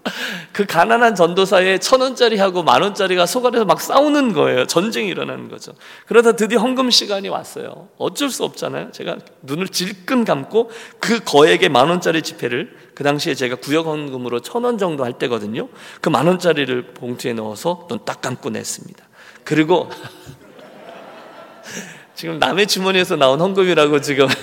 그 0.53 0.65
가난한 0.65 1.15
전도사의 1.15 1.79
천 1.79 2.01
원짜리하고 2.01 2.63
만 2.63 2.81
원짜리가 2.81 3.25
소갈에서 3.25 3.65
막 3.65 3.81
싸우는 3.81 4.33
거예요. 4.33 4.65
전쟁이 4.65 5.09
일어나는 5.09 5.49
거죠. 5.49 5.73
그러다 6.07 6.33
드디어 6.33 6.59
헌금 6.59 6.89
시간이 6.89 7.29
왔어요. 7.29 7.89
어쩔 7.97 8.29
수 8.29 8.43
없잖아요. 8.43 8.91
제가 8.91 9.17
눈을 9.41 9.69
질끈 9.69 10.25
감고 10.25 10.71
그 10.99 11.19
거액의 11.23 11.69
만 11.69 11.89
원짜리 11.89 12.21
지폐를 12.21 12.75
그 12.95 13.03
당시에 13.03 13.33
제가 13.35 13.55
구역 13.55 13.87
헌금으로 13.87 14.41
천 14.41 14.63
원 14.63 14.77
정도 14.77 15.03
할 15.05 15.13
때거든요. 15.13 15.69
그 16.01 16.09
만 16.09 16.27
원짜리를 16.27 16.93
봉투에 16.93 17.33
넣어서 17.33 17.87
눈 17.89 17.99
딱 18.05 18.21
감고 18.21 18.49
냈습니다. 18.49 19.05
그리고 19.43 19.89
지금 22.15 22.39
남의 22.39 22.67
주머니에서 22.67 23.15
나온 23.15 23.39
헌금이라고 23.39 24.01
지금. 24.01 24.27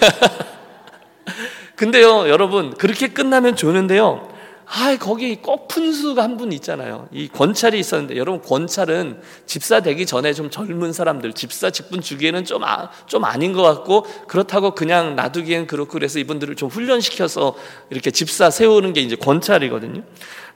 근데요, 1.76 2.28
여러분, 2.28 2.72
그렇게 2.74 3.08
끝나면 3.08 3.56
좋는데요. 3.56 4.34
아, 4.68 4.96
거기 4.98 5.36
꼭 5.36 5.68
푼수가 5.68 6.22
한 6.22 6.36
분 6.36 6.52
있잖아요. 6.52 7.08
이 7.12 7.28
권찰이 7.28 7.78
있었는데, 7.78 8.16
여러분, 8.16 8.42
권찰은 8.42 9.20
집사 9.46 9.80
되기 9.80 10.04
전에 10.04 10.32
좀 10.34 10.50
젊은 10.50 10.92
사람들, 10.92 11.32
집사 11.32 11.70
직분 11.70 12.00
주기에는 12.02 12.44
좀, 12.44 12.62
아, 12.64 12.90
좀 13.06 13.24
아닌 13.24 13.52
것 13.52 13.62
같고, 13.62 14.02
그렇다고 14.26 14.72
그냥 14.72 15.16
놔두기엔 15.16 15.66
그렇고, 15.66 15.92
그래서 15.92 16.18
이분들을 16.18 16.56
좀 16.56 16.68
훈련시켜서 16.68 17.54
이렇게 17.90 18.10
집사 18.10 18.50
세우는 18.50 18.92
게 18.92 19.00
이제 19.00 19.16
권찰이거든요. 19.16 20.02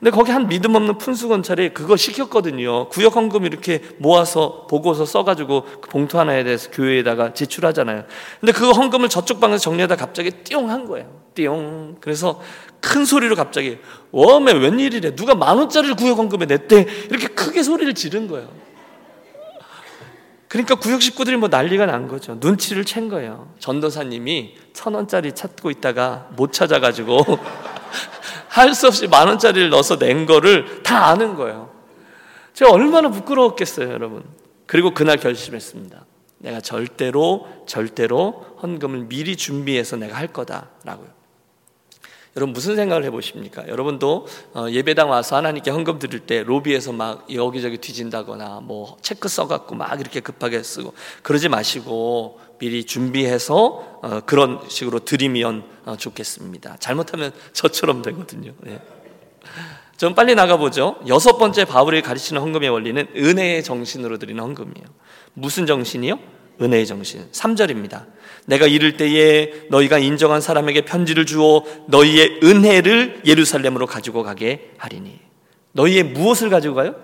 근데 0.00 0.10
거기 0.10 0.32
한 0.32 0.48
믿음 0.48 0.74
없는 0.74 0.96
푼수건찰이 0.98 1.74
그거 1.74 1.94
시켰거든요. 1.96 2.88
구역 2.88 3.16
헌금 3.16 3.44
이렇게 3.44 3.82
모아서 3.98 4.66
보고서 4.68 5.04
써가지고 5.04 5.64
그 5.82 5.90
봉투 5.90 6.18
하나에 6.18 6.42
대해서 6.42 6.70
교회에다가 6.70 7.34
제출하잖아요. 7.34 8.04
근데 8.40 8.52
그 8.52 8.70
헌금을 8.70 9.10
저쪽 9.10 9.40
방에서 9.40 9.58
정리하다 9.62 9.96
갑자기 9.96 10.30
띠용 10.30 10.70
한 10.70 10.86
거예요. 10.86 11.20
띠용. 11.34 11.96
그래서 12.00 12.40
큰 12.80 13.04
소리로 13.04 13.36
갑자기 13.36 13.78
웜에 14.12 14.52
웬일이래. 14.52 15.14
누가 15.14 15.34
만 15.34 15.58
원짜리를 15.58 15.96
구역 15.96 16.18
헌금에 16.18 16.46
냈대. 16.46 16.86
이렇게 17.10 17.28
크게 17.28 17.62
소리를 17.62 17.94
지른 17.94 18.26
거예요. 18.28 18.48
그러니까 20.48 20.74
구역 20.74 21.00
식구들이 21.00 21.36
뭐 21.36 21.48
난리가 21.48 21.86
난 21.86 22.08
거죠. 22.08 22.36
눈치를 22.40 22.84
챈 22.84 23.08
거예요. 23.08 23.52
전도사님이 23.60 24.56
천 24.72 24.94
원짜리 24.94 25.32
찾고 25.32 25.70
있다가 25.70 26.28
못 26.34 26.52
찾아가지고 26.52 27.24
할 28.48 28.74
수 28.74 28.88
없이 28.88 29.06
만 29.06 29.28
원짜리를 29.28 29.70
넣어서 29.70 29.96
낸 29.96 30.26
거를 30.26 30.82
다 30.82 31.06
아는 31.06 31.36
거예요. 31.36 31.70
제가 32.52 32.72
얼마나 32.72 33.10
부끄러웠겠어요, 33.10 33.90
여러분. 33.90 34.24
그리고 34.66 34.92
그날 34.92 35.18
결심했습니다. 35.18 36.04
내가 36.38 36.60
절대로 36.60 37.46
절대로 37.66 38.44
헌금을 38.62 39.06
미리 39.08 39.36
준비해서 39.36 39.96
내가 39.96 40.16
할 40.16 40.26
거다라고요. 40.26 41.19
여러분 42.36 42.52
무슨 42.52 42.76
생각을 42.76 43.04
해보십니까? 43.04 43.66
여러분도 43.68 44.26
어, 44.54 44.66
예배당 44.70 45.10
와서 45.10 45.36
하나님께 45.36 45.70
헌금 45.70 45.98
드릴 45.98 46.20
때 46.20 46.42
로비에서 46.44 46.92
막 46.92 47.26
여기저기 47.34 47.78
뒤진다거나 47.78 48.60
뭐 48.62 48.96
체크 49.02 49.28
써갖고 49.28 49.74
막 49.74 50.00
이렇게 50.00 50.20
급하게 50.20 50.62
쓰고 50.62 50.94
그러지 51.22 51.48
마시고 51.48 52.40
미리 52.58 52.84
준비해서 52.84 53.98
어, 54.02 54.20
그런 54.26 54.60
식으로 54.68 55.00
드리면 55.00 55.64
어, 55.86 55.96
좋겠습니다. 55.96 56.76
잘못하면 56.78 57.32
저처럼 57.52 58.02
되거든요. 58.02 58.52
예. 58.66 58.80
좀 59.96 60.14
빨리 60.14 60.34
나가보죠. 60.34 60.96
여섯 61.08 61.36
번째 61.36 61.64
바울이 61.64 62.00
가르치는 62.00 62.40
헌금의 62.40 62.70
원리는 62.70 63.06
은혜의 63.16 63.64
정신으로 63.64 64.18
드리는 64.18 64.42
헌금이에요. 64.42 64.86
무슨 65.34 65.66
정신이요? 65.66 66.18
은혜의 66.60 66.86
정신. 66.86 67.24
3절입니다. 67.32 68.06
내가 68.46 68.66
이를 68.66 68.96
때에 68.96 69.52
너희가 69.70 69.98
인정한 69.98 70.40
사람에게 70.40 70.82
편지를 70.82 71.26
주어 71.26 71.64
너희의 71.86 72.40
은혜를 72.42 73.22
예루살렘으로 73.26 73.86
가지고 73.86 74.22
가게 74.22 74.72
하리니. 74.78 75.18
너희의 75.72 76.04
무엇을 76.04 76.50
가지고 76.50 76.74
가요? 76.74 76.94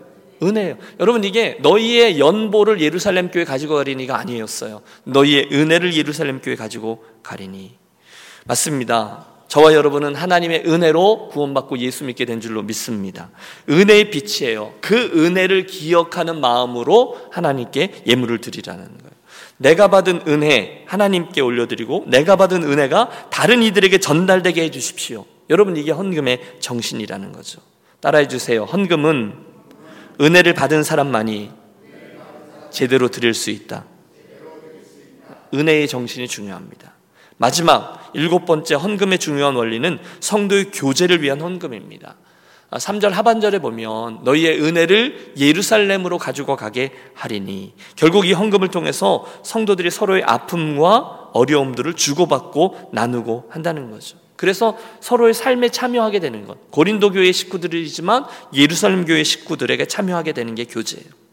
은혜예요. 0.43 0.77
여러분 1.01 1.25
이게 1.25 1.57
너희의 1.63 2.19
연보를 2.19 2.81
예루살렘 2.81 3.31
교회 3.31 3.45
가지고 3.45 3.77
가리니가 3.77 4.19
아니었어요. 4.19 4.83
너희의 5.05 5.49
은혜를 5.53 5.95
예루살렘 5.95 6.41
교회 6.41 6.57
가지고 6.57 7.05
가리니. 7.23 7.75
맞습니다. 8.45 9.27
저와 9.49 9.75
여러분은 9.75 10.15
하나님의 10.15 10.65
은혜로 10.67 11.29
구원받고 11.29 11.79
예수 11.79 12.05
믿게 12.05 12.25
된 12.25 12.41
줄로 12.41 12.63
믿습니다. 12.63 13.31
은혜의 13.71 14.11
빛이에요. 14.11 14.75
그 14.81 14.97
은혜를 15.15 15.67
기억하는 15.67 16.41
마음으로 16.41 17.17
하나님께 17.31 18.03
예물을 18.07 18.41
드리라는 18.41 18.85
거예요. 18.85 19.06
내가 19.59 19.89
받은 19.89 20.23
은혜 20.29 20.85
하나님께 20.87 21.41
올려드리고 21.41 22.05
내가 22.09 22.37
받은 22.37 22.63
은혜가 22.63 23.29
다른 23.31 23.63
이들에게 23.63 23.99
전달되게 23.99 24.63
해주십시오. 24.65 25.25
여러분 25.51 25.77
이게 25.77 25.93
헌금의 25.93 26.57
정신이라는 26.61 27.33
거죠. 27.33 27.61
따라해 28.01 28.29
주세요. 28.29 28.65
헌금은 28.65 29.35
은혜를 30.21 30.55
받은 30.55 30.83
사람만이 30.83 31.51
제대로 32.71 33.09
드릴 33.09 33.35
수 33.35 33.51
있다. 33.51 33.85
은혜의 35.55 35.89
정신이 35.89 36.29
중요합니다. 36.29 36.93
마지막 37.39 38.11
일곱 38.15 38.45
번째 38.47 38.75
헌금의 38.75 39.19
중요한 39.19 39.55
원리는 39.57 39.99
성도의 40.21 40.71
교제를 40.73 41.23
위한 41.23 41.41
헌금입니다. 41.41 42.17
3절 42.71 43.13
아, 43.13 43.17
하반절에 43.17 43.61
보면 43.61 44.21
너희의 44.25 44.61
은혜를 44.63 45.35
예루살렘으로 45.39 46.19
가지고 46.19 46.57
가게 46.57 46.93
하리니 47.15 47.75
결국 47.95 48.27
이 48.27 48.33
헌금을 48.33 48.69
통해서 48.69 49.25
성도들이 49.43 49.91
서로의 49.91 50.23
아픔과 50.25 51.31
어려움들을 51.33 51.95
주고받고 51.95 52.91
나누고 52.93 53.49
한다는 53.51 53.91
거죠. 53.91 54.19
그래서 54.37 54.77
서로의 55.01 55.33
삶에 55.33 55.71
참여하게 55.71 56.21
되는 56.21 56.47
것. 56.47 56.71
고린도 56.71 57.13
교회 57.13 57.33
식구들이지만 57.33 58.25
예루살렘 58.55 59.05
교회 59.05 59.23
식구들에게 59.23 59.87
참여하게 59.87 60.33
되는 60.33 60.55
게 60.55 60.65
교제예요. 60.65 61.26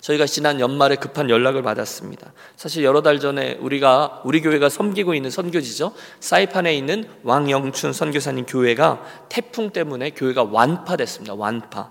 저희가 0.00 0.26
지난 0.26 0.60
연말에 0.60 0.96
급한 0.96 1.28
연락을 1.28 1.62
받았습니다. 1.62 2.32
사실 2.56 2.84
여러 2.84 3.02
달 3.02 3.20
전에 3.20 3.58
우리가 3.60 4.22
우리 4.24 4.40
교회가 4.40 4.68
섬기고 4.68 5.14
있는 5.14 5.30
선교지죠. 5.30 5.92
사이판에 6.20 6.74
있는 6.74 7.08
왕영춘 7.22 7.92
선교사님 7.92 8.46
교회가 8.46 9.02
태풍 9.28 9.70
때문에 9.70 10.10
교회가 10.10 10.44
완파됐습니다. 10.44 11.34
완파. 11.34 11.90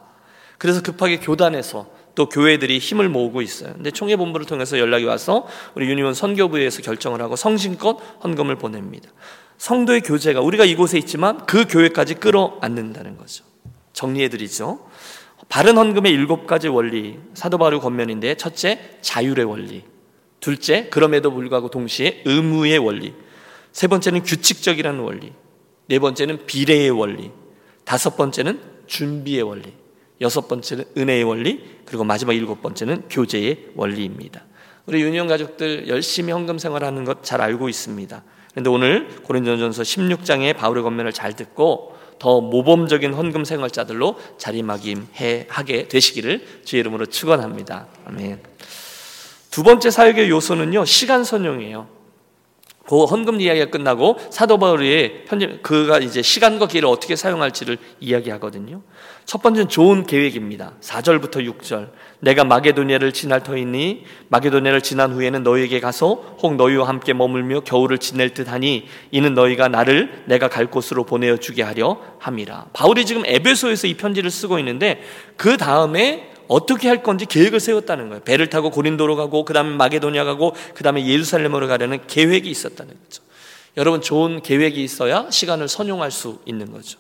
그래서 0.58 0.82
급하게 0.82 1.20
교단에서 1.20 1.88
또 2.16 2.28
교회들이 2.28 2.80
힘을 2.80 3.08
모으고 3.08 3.42
있어요. 3.42 3.74
근데 3.74 3.92
총회 3.92 4.16
본부를 4.16 4.46
통해서 4.46 4.78
연락이 4.78 5.06
와서 5.06 5.48
우리 5.76 5.88
유니온 5.90 6.14
선교부에서 6.14 6.82
결정을 6.82 7.22
하고 7.22 7.36
성심껏 7.36 7.98
헌금을 8.24 8.58
보냅니다. 8.58 9.10
성도의 9.58 10.02
교제가 10.02 10.42
우리가 10.42 10.66
이곳에 10.66 10.98
있지만 10.98 11.46
그 11.46 11.66
교회까지 11.66 12.16
끌어안는다는 12.16 13.18
거죠. 13.18 13.46
정리해 13.94 14.30
드리죠. 14.30 14.89
바른 15.48 15.78
헌금의 15.78 16.12
일곱 16.12 16.46
가지 16.46 16.68
원리 16.68 17.18
사도 17.34 17.58
바울 17.58 17.80
권면인데 17.80 18.36
첫째 18.36 18.98
자율의 19.02 19.46
원리. 19.46 19.84
둘째 20.40 20.90
그럼에도 20.90 21.32
불구하고 21.32 21.70
동시에 21.70 22.24
의무의 22.26 22.78
원리. 22.80 23.14
세 23.72 23.88
번째는 23.88 24.24
규칙적이라는 24.24 25.00
원리. 25.00 25.34
네 25.88 26.00
번째는 26.00 26.46
비례의 26.46 26.90
원리. 26.92 27.32
다섯 27.86 28.18
번째는 28.18 28.60
준비의 28.88 29.44
원리. 29.44 29.74
여섯 30.22 30.48
번째는 30.48 30.86
은혜의 30.98 31.24
원리. 31.24 31.64
그리고 31.86 32.04
마지막 32.04 32.34
일곱 32.34 32.62
번째는 32.62 33.04
교제의 33.10 33.70
원리입니다. 33.76 34.46
우리 34.86 35.02
유니온 35.02 35.28
가족들 35.28 35.88
열심히 35.88 36.32
헌금 36.34 36.58
생활하는 36.58 37.06
것 37.06 37.24
잘 37.24 37.42
알고 37.42 37.70
있습니다. 37.70 38.24
그런데 38.52 38.70
오늘 38.70 39.08
고린도전서 39.24 39.84
16장의 39.84 40.56
바울의 40.56 40.84
권면을 40.84 41.14
잘 41.14 41.36
듣고 41.36 41.96
더 42.20 42.42
모범적인 42.42 43.14
헌금 43.14 43.46
생활자들로 43.46 44.20
자리막임해 44.38 45.48
하게 45.50 45.88
되시기를 45.88 46.62
주의 46.66 46.82
이름으로 46.82 47.06
축원합니다. 47.08 47.88
아멘. 48.06 48.42
두 49.50 49.64
번째 49.64 49.90
사역의 49.90 50.30
요소는요 50.30 50.86
시간 50.86 51.24
선용이에요. 51.24 51.99
그 52.90 53.04
헌금 53.04 53.40
이야기가 53.40 53.68
끝나고 53.68 54.18
사도 54.32 54.58
바울의 54.58 55.26
편집 55.26 55.62
그가 55.62 56.00
이제 56.00 56.24
시간과 56.24 56.66
기회를 56.66 56.90
어떻게 56.90 57.16
사용할지를 57.16 57.78
이야기하거든요. 58.00 58.82
첫 59.26 59.44
번째는 59.44 59.70
좋은 59.70 60.08
계획입니다. 60.08 60.74
4절부터 60.82 61.36
6절. 61.36 61.92
내가 62.20 62.46
마게도니아를 62.46 63.12
지날 63.12 63.44
터이니 63.44 64.06
마게도니아를 64.30 64.82
지난 64.82 65.14
후에는 65.14 65.44
너희에게 65.44 65.80
가서 65.80 66.36
혹 66.42 66.56
너희와 66.56 66.88
함께 66.88 67.14
머물며 67.14 67.60
겨울을 67.60 68.00
지낼 68.00 68.34
듯하니 68.34 68.86
이는 69.12 69.36
너희가 69.36 69.68
나를 69.68 70.24
내가 70.26 70.48
갈 70.48 70.66
곳으로 70.66 71.04
보내어 71.04 71.38
주게 71.38 71.62
하려 71.62 72.02
함이라. 72.18 72.70
바울이 72.74 73.06
지금 73.06 73.22
에베소에서 73.24 73.86
이 73.86 73.94
편지를 73.94 74.32
쓰고 74.32 74.58
있는데 74.58 75.04
그 75.38 75.58
다음에 75.58 76.29
어떻게 76.50 76.88
할 76.88 77.04
건지 77.04 77.26
계획을 77.28 77.60
세웠다는 77.60 78.10
거예요. 78.10 78.24
배를 78.24 78.50
타고 78.50 78.72
고린도로 78.72 79.16
가고 79.16 79.46
그다음에 79.46 79.70
마게도니아 79.76 80.26
가고 80.26 80.56
그다음에 80.74 81.06
예루살렘으로 81.06 81.68
가려는 81.68 82.00
계획이 82.08 82.50
있었다는 82.50 82.94
거죠. 83.04 83.24
여러분 83.78 84.02
좋은 84.02 84.42
계획이 84.42 84.84
있어야 84.84 85.30
시간을 85.30 85.68
선용할 85.68 86.10
수 86.10 86.40
있는 86.46 86.72
거죠. 86.72 86.98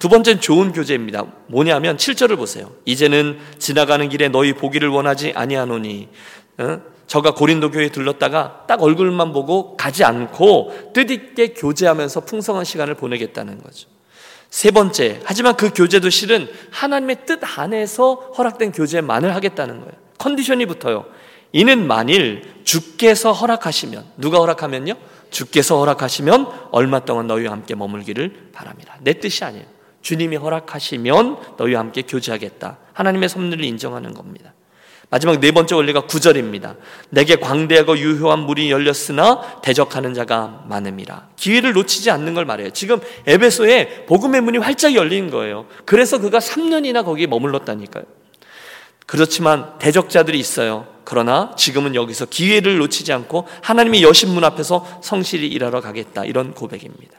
두 0.00 0.08
번째는 0.08 0.40
좋은 0.40 0.72
교제입니다. 0.72 1.24
뭐냐면 1.46 1.96
7절을 1.96 2.36
보세요. 2.36 2.72
이제는 2.84 3.38
지나가는 3.58 4.06
길에 4.08 4.28
너희 4.28 4.52
보기를 4.52 4.88
원하지 4.88 5.32
아니하노니 5.36 6.08
어? 6.58 6.80
저가 7.06 7.34
고린도 7.34 7.70
교회에 7.70 7.88
들렀다가 7.90 8.64
딱 8.66 8.82
얼굴만 8.82 9.32
보고 9.32 9.76
가지 9.76 10.02
않고 10.02 10.90
뜻있게 10.92 11.54
교제하면서 11.54 12.24
풍성한 12.24 12.64
시간을 12.64 12.96
보내겠다는 12.96 13.62
거죠. 13.62 13.91
세 14.52 14.70
번째, 14.70 15.18
하지만 15.24 15.56
그 15.56 15.70
교제도 15.70 16.10
실은 16.10 16.46
하나님의 16.70 17.24
뜻 17.24 17.40
안에서 17.58 18.34
허락된 18.36 18.72
교제만을 18.72 19.34
하겠다는 19.34 19.80
거예요. 19.80 19.92
컨디션이 20.18 20.66
붙어요. 20.66 21.06
이는 21.52 21.86
만일 21.86 22.42
주께서 22.62 23.32
허락하시면 23.32 24.04
누가 24.18 24.36
허락하면요? 24.40 24.92
주께서 25.30 25.78
허락하시면 25.78 26.68
얼마 26.70 27.00
동안 27.00 27.28
너희와 27.28 27.50
함께 27.50 27.74
머물기를 27.74 28.50
바랍니다. 28.52 28.98
내 29.00 29.14
뜻이 29.14 29.42
아니에요. 29.42 29.64
주님이 30.02 30.36
허락하시면 30.36 31.54
너희와 31.56 31.80
함께 31.80 32.02
교제하겠다. 32.02 32.76
하나님의 32.92 33.30
섭리를 33.30 33.64
인정하는 33.64 34.12
겁니다. 34.12 34.52
마지막 35.12 35.40
네 35.40 35.52
번째 35.52 35.74
원리가 35.74 36.06
구절입니다. 36.06 36.76
내게 37.10 37.36
광대하고 37.36 37.98
유효한 37.98 38.38
물이 38.38 38.70
열렸으나 38.70 39.60
대적하는 39.60 40.14
자가 40.14 40.64
많음이라. 40.68 41.28
기회를 41.36 41.74
놓치지 41.74 42.10
않는 42.10 42.32
걸 42.32 42.46
말해요. 42.46 42.70
지금 42.70 42.98
에베소에 43.26 44.06
복음의 44.06 44.40
문이 44.40 44.56
활짝 44.56 44.94
열린 44.94 45.30
거예요. 45.30 45.66
그래서 45.84 46.18
그가 46.18 46.38
3년이나 46.38 47.04
거기에 47.04 47.26
머물렀다니까요. 47.26 48.04
그렇지만 49.04 49.78
대적자들이 49.78 50.38
있어요. 50.38 50.86
그러나 51.04 51.54
지금은 51.58 51.94
여기서 51.94 52.24
기회를 52.24 52.78
놓치지 52.78 53.12
않고 53.12 53.46
하나님의 53.60 54.02
여신 54.02 54.30
문 54.30 54.44
앞에서 54.44 55.00
성실히 55.02 55.46
일하러 55.48 55.82
가겠다. 55.82 56.24
이런 56.24 56.54
고백입니다. 56.54 57.18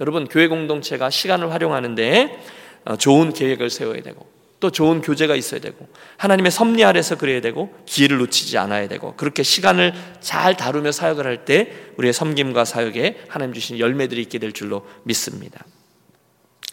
여러분 0.00 0.26
교회 0.26 0.48
공동체가 0.48 1.10
시간을 1.10 1.52
활용하는데 1.52 2.44
어, 2.86 2.96
좋은 2.96 3.32
계획을 3.32 3.70
세워야 3.70 4.02
되고 4.02 4.39
또 4.60 4.70
좋은 4.70 5.00
교제가 5.00 5.34
있어야 5.34 5.60
되고 5.60 5.88
하나님의 6.18 6.52
섭리 6.52 6.84
아래서 6.84 7.16
그래야 7.16 7.40
되고 7.40 7.74
기회를 7.86 8.18
놓치지 8.18 8.58
않아야 8.58 8.88
되고 8.88 9.14
그렇게 9.16 9.42
시간을 9.42 9.94
잘 10.20 10.56
다루며 10.56 10.92
사역을 10.92 11.26
할 11.26 11.44
때 11.46 11.72
우리의 11.96 12.12
섬김과 12.12 12.66
사역에 12.66 13.24
하나님 13.28 13.54
주신 13.54 13.78
열매들이 13.78 14.20
있게 14.22 14.38
될 14.38 14.52
줄로 14.52 14.86
믿습니다. 15.04 15.64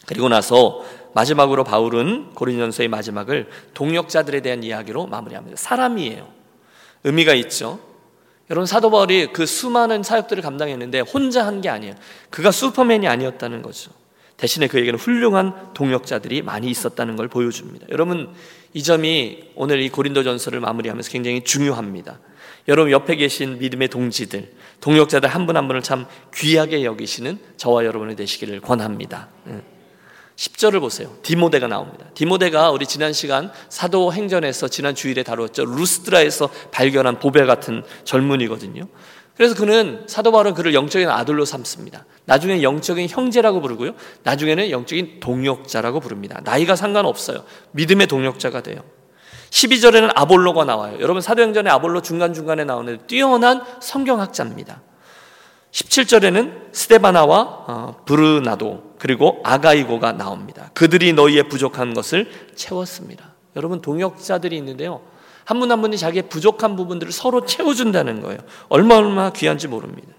그리고 0.06 0.28
나서 0.30 0.84
마지막으로 1.16 1.64
바울은 1.64 2.32
고린전서의 2.34 2.90
마지막을 2.90 3.50
동역자들에 3.74 4.42
대한 4.42 4.64
이야기로 4.64 5.08
마무리합니다. 5.08 5.56
사람이에요. 5.58 6.28
의미가 7.06 7.34
있죠. 7.36 7.80
여러분 8.50 8.66
사도 8.66 8.90
바울이 8.92 9.28
그 9.34 9.46
수많은 9.46 10.04
사역들을 10.04 10.44
감당했는데 10.44 11.00
혼자 11.02 11.46
한 11.46 11.62
게 11.62 11.70
아니에요. 11.70 11.96
그가 12.30 12.52
슈퍼맨이 12.52 13.08
아니었다는 13.08 13.62
거죠. 13.62 13.92
대신에 14.38 14.68
그에게는 14.68 15.00
훌륭한 15.00 15.74
동역자들이 15.74 16.44
많이 16.44 16.70
있었다는 16.70 17.16
걸 17.16 17.28
보여줍니다. 17.28 17.88
여러분 17.90 18.34
이 18.74 18.84
점이 18.84 19.52
오늘 19.56 19.82
이 19.82 19.90
고린도전서를 19.90 20.60
마무리하면서 20.60 21.10
굉장히 21.12 21.44
중요합니다. 21.44 22.20
여러분 22.68 22.92
옆에 22.92 23.16
계신 23.16 23.58
믿음의 23.58 23.88
동지들, 23.88 24.52
동역자들 24.82 25.30
한 25.30 25.46
분한 25.46 25.64
한 25.64 25.68
분을 25.68 25.82
참 25.82 26.06
귀하게 26.36 26.84
여기시는 26.84 27.40
저와 27.58 27.86
여러분이 27.86 28.16
되시기를 28.16 28.62
권합니다. 28.62 29.30
10절을 30.36 30.82
보세요. 30.82 31.18
디모데가 31.24 31.68
나옵니다. 31.68 32.06
디모데가 32.14 32.70
우리 32.70 32.86
지난 32.86 33.14
시간 33.14 33.52
사도 33.70 34.14
행전에서 34.14 34.68
지난 34.68 34.94
주일에 34.94 35.24
다루었죠. 35.24 35.66
루스드라에서 35.66 36.50
발견한 36.72 37.20
보배 37.20 37.46
같은 37.46 37.84
젊은이거든요. 38.04 38.84
그래서 39.36 39.56
그는 39.56 40.04
사도 40.08 40.32
바울은 40.32 40.54
그를 40.54 40.74
영적인 40.74 41.10
아들로 41.10 41.46
삼습니다. 41.46 42.06
나중에 42.28 42.62
영적인 42.62 43.08
형제라고 43.10 43.62
부르고요. 43.62 43.92
나중에는 44.24 44.70
영적인 44.70 45.22
동역자라고 45.22 46.02
부릅니다. 46.02 46.42
나이가 46.44 46.76
상관없어요. 46.76 47.44
믿음의 47.72 48.08
동역자가 48.08 48.62
돼요. 48.62 48.82
12절에는 49.50 50.12
아볼로가 50.14 50.66
나와요. 50.66 50.98
여러분 51.00 51.22
사도행전에 51.22 51.70
아볼로 51.70 52.02
중간중간에 52.02 52.66
나오는 52.66 53.00
뛰어난 53.08 53.64
성경학자입니다. 53.82 54.82
17절에는 55.72 56.74
스테바나와 56.74 57.40
어, 57.68 57.96
브르나도 58.06 58.96
그리고 59.00 59.40
아가이고가 59.46 60.12
나옵니다. 60.14 60.72
그들이 60.74 61.14
너희의 61.14 61.44
부족한 61.48 61.94
것을 61.94 62.30
채웠습니다. 62.56 63.36
여러분 63.56 63.82
동역자들이 63.82 64.56
있는데요. 64.58 65.02
한 65.46 65.60
분 65.60 65.72
한 65.72 65.80
분이 65.82 65.98
자기의 65.98 66.24
부족한 66.28 66.76
부분들을 66.76 67.14
서로 67.14 67.46
채워준다는 67.46 68.22
거예요. 68.22 68.40
얼마 68.68 68.96
얼마 68.98 69.30
귀한지 69.32 69.70
모릅니다. 69.70 70.10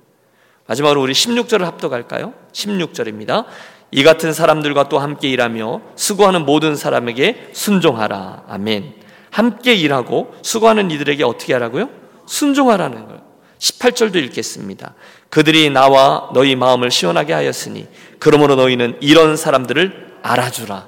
마지막으로 0.69 1.01
우리 1.01 1.15
16절을 1.15 1.63
합독할까요? 1.63 2.35
16절입니다. 2.53 3.47
이 3.91 4.03
같은 4.03 4.35
사람들과 4.35 4.91
또 4.91 4.99
함께 4.99 5.29
일하며 5.31 5.81
수고하는 5.97 6.45
모든 6.45 6.77
사람에게 6.77 7.51
순종하라. 7.55 8.45
아멘. 8.47 8.95
함께 9.31 9.75
일하고 9.75 10.35
수고하는 10.43 10.91
이들에게 10.91 11.25
어떻게 11.25 11.55
하라고요? 11.55 11.89
순종하라는 12.27 13.07
거예요. 13.07 13.23
18절도 13.59 14.17
읽겠습니다. 14.17 14.95
그들이 15.31 15.71
나와 15.71 16.31
너희 16.35 16.55
마음을 16.55 16.91
시원하게 16.91 17.33
하였으니 17.33 17.89
그러므로 18.19 18.55
너희는 18.55 18.99
이런 19.01 19.37
사람들을 19.37 20.19
알아주라. 20.23 20.87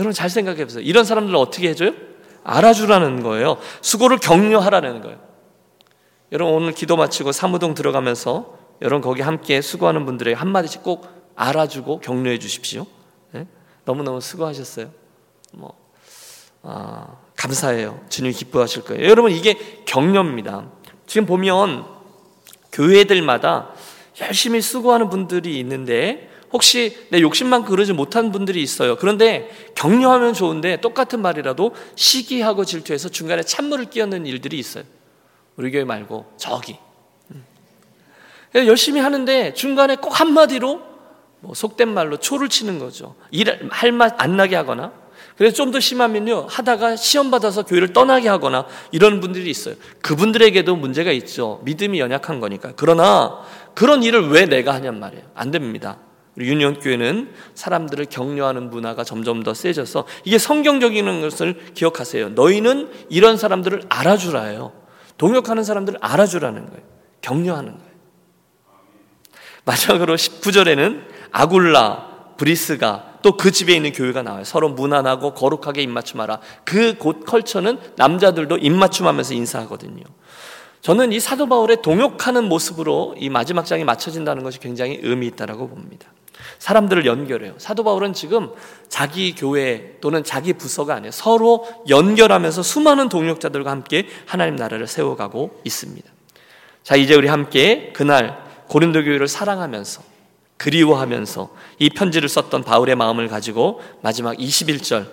여러분 0.00 0.12
잘 0.12 0.28
생각해 0.28 0.64
보세요. 0.64 0.82
이런 0.82 1.04
사람들을 1.04 1.36
어떻게 1.36 1.68
해줘요? 1.68 1.92
알아주라는 2.42 3.22
거예요. 3.22 3.58
수고를 3.82 4.18
격려하라는 4.18 5.00
거예요. 5.00 5.18
여러분 6.32 6.54
오늘 6.54 6.72
기도 6.72 6.96
마치고 6.96 7.30
사무동 7.30 7.74
들어가면서 7.74 8.53
여러분 8.82 9.00
거기 9.00 9.22
함께 9.22 9.60
수고하는 9.60 10.04
분들에게 10.04 10.34
한마디씩 10.36 10.82
꼭 10.82 11.06
알아주고 11.36 12.00
격려해 12.00 12.38
주십시오. 12.38 12.86
네? 13.32 13.46
너무너무 13.84 14.20
수고하셨어요. 14.20 14.90
뭐, 15.52 15.74
아, 16.62 17.16
감사해요. 17.36 18.04
주님 18.08 18.32
기뻐하실 18.32 18.84
거예요. 18.84 19.08
여러분 19.08 19.32
이게 19.32 19.82
격려입니다. 19.84 20.70
지금 21.06 21.26
보면 21.26 21.84
교회들마다 22.72 23.70
열심히 24.20 24.60
수고하는 24.60 25.10
분들이 25.10 25.58
있는데 25.60 26.30
혹시 26.52 27.08
내 27.10 27.20
욕심만 27.20 27.64
그러지 27.64 27.92
못한 27.92 28.30
분들이 28.30 28.62
있어요. 28.62 28.96
그런데 28.96 29.50
격려하면 29.74 30.34
좋은데 30.34 30.80
똑같은 30.80 31.20
말이라도 31.20 31.74
시기하고 31.96 32.64
질투해서 32.64 33.08
중간에 33.08 33.42
찬물을 33.42 33.86
끼얹는 33.86 34.26
일들이 34.26 34.58
있어요. 34.58 34.84
우리 35.56 35.70
교회 35.72 35.84
말고 35.84 36.32
저기. 36.36 36.78
음. 38.56 38.66
열심히 38.66 39.00
하는데 39.00 39.54
중간에 39.54 39.96
꼭 39.96 40.20
한마디로 40.20 40.80
뭐 41.40 41.54
속된 41.54 41.88
말로 41.92 42.16
초를 42.16 42.48
치는 42.48 42.78
거죠. 42.78 43.14
일 43.30 43.48
할 43.70 43.92
맛 43.92 44.14
안 44.18 44.36
나게 44.36 44.56
하거나 44.56 44.92
그래서 45.36 45.54
좀 45.56 45.72
더 45.72 45.80
심하면요 45.80 46.46
하다가 46.48 46.96
시험 46.96 47.30
받아서 47.30 47.64
교회를 47.64 47.92
떠나게 47.92 48.28
하거나 48.28 48.66
이런 48.92 49.20
분들이 49.20 49.50
있어요. 49.50 49.74
그분들에게도 50.00 50.76
문제가 50.76 51.10
있죠. 51.12 51.60
믿음이 51.64 51.98
연약한 51.98 52.38
거니까. 52.40 52.72
그러나 52.76 53.40
그런 53.74 54.02
일을 54.04 54.28
왜 54.30 54.46
내가 54.46 54.72
하냔 54.74 55.00
말이에요. 55.00 55.24
안 55.34 55.50
됩니다. 55.50 55.98
우리 56.36 56.48
유니온 56.48 56.80
교회는 56.80 57.32
사람들을 57.54 58.06
격려하는 58.06 58.70
문화가 58.70 59.04
점점 59.04 59.42
더 59.42 59.54
세져서 59.54 60.06
이게 60.24 60.38
성경적인 60.38 61.20
것을 61.20 61.74
기억하세요. 61.74 62.30
너희는 62.30 62.90
이런 63.08 63.36
사람들을 63.36 63.84
알아주라요. 63.88 64.72
동역하는 65.18 65.62
사람들을 65.64 65.98
알아주라는 66.02 66.66
거예요. 66.66 66.82
격려하는 67.22 67.72
거예요. 67.72 67.83
마지막으로 69.64 70.16
19절에는 70.16 71.02
아굴라, 71.32 72.14
브리스가 72.36 73.14
또 73.22 73.36
그 73.38 73.50
집에 73.50 73.74
있는 73.74 73.92
교회가 73.92 74.22
나와요. 74.22 74.44
서로 74.44 74.68
무난하고 74.68 75.32
거룩하게 75.32 75.82
입맞춤하라. 75.82 76.40
그 76.64 76.98
곳 76.98 77.24
컬처는 77.24 77.78
남자들도 77.96 78.58
입맞춤하면서 78.58 79.34
인사하거든요. 79.34 80.02
저는 80.82 81.12
이 81.12 81.20
사도 81.20 81.46
바울의 81.48 81.80
동역하는 81.80 82.44
모습으로 82.44 83.14
이 83.18 83.30
마지막 83.30 83.64
장이 83.64 83.84
맞춰진다는 83.84 84.42
것이 84.42 84.60
굉장히 84.60 85.00
의미 85.02 85.26
있다라고 85.28 85.68
봅니다. 85.68 86.08
사람들을 86.58 87.06
연결해요. 87.06 87.54
사도 87.56 87.84
바울은 87.84 88.12
지금 88.12 88.50
자기 88.88 89.34
교회 89.34 89.96
또는 90.02 90.22
자기 90.22 90.52
부서가 90.52 90.94
아니에요. 90.94 91.10
서로 91.10 91.66
연결하면서 91.88 92.62
수많은 92.62 93.08
동역자들과 93.08 93.70
함께 93.70 94.06
하나님 94.26 94.56
나라를 94.56 94.86
세워가고 94.86 95.62
있습니다. 95.64 96.06
자, 96.82 96.96
이제 96.96 97.14
우리 97.14 97.28
함께 97.28 97.90
그날 97.94 98.43
고린도 98.74 99.04
교회를 99.04 99.28
사랑하면서 99.28 100.02
그리워하면서 100.56 101.48
이 101.78 101.90
편지를 101.90 102.28
썼던 102.28 102.64
바울의 102.64 102.96
마음을 102.96 103.28
가지고 103.28 103.80
마지막 104.02 104.36
21절 104.36 105.06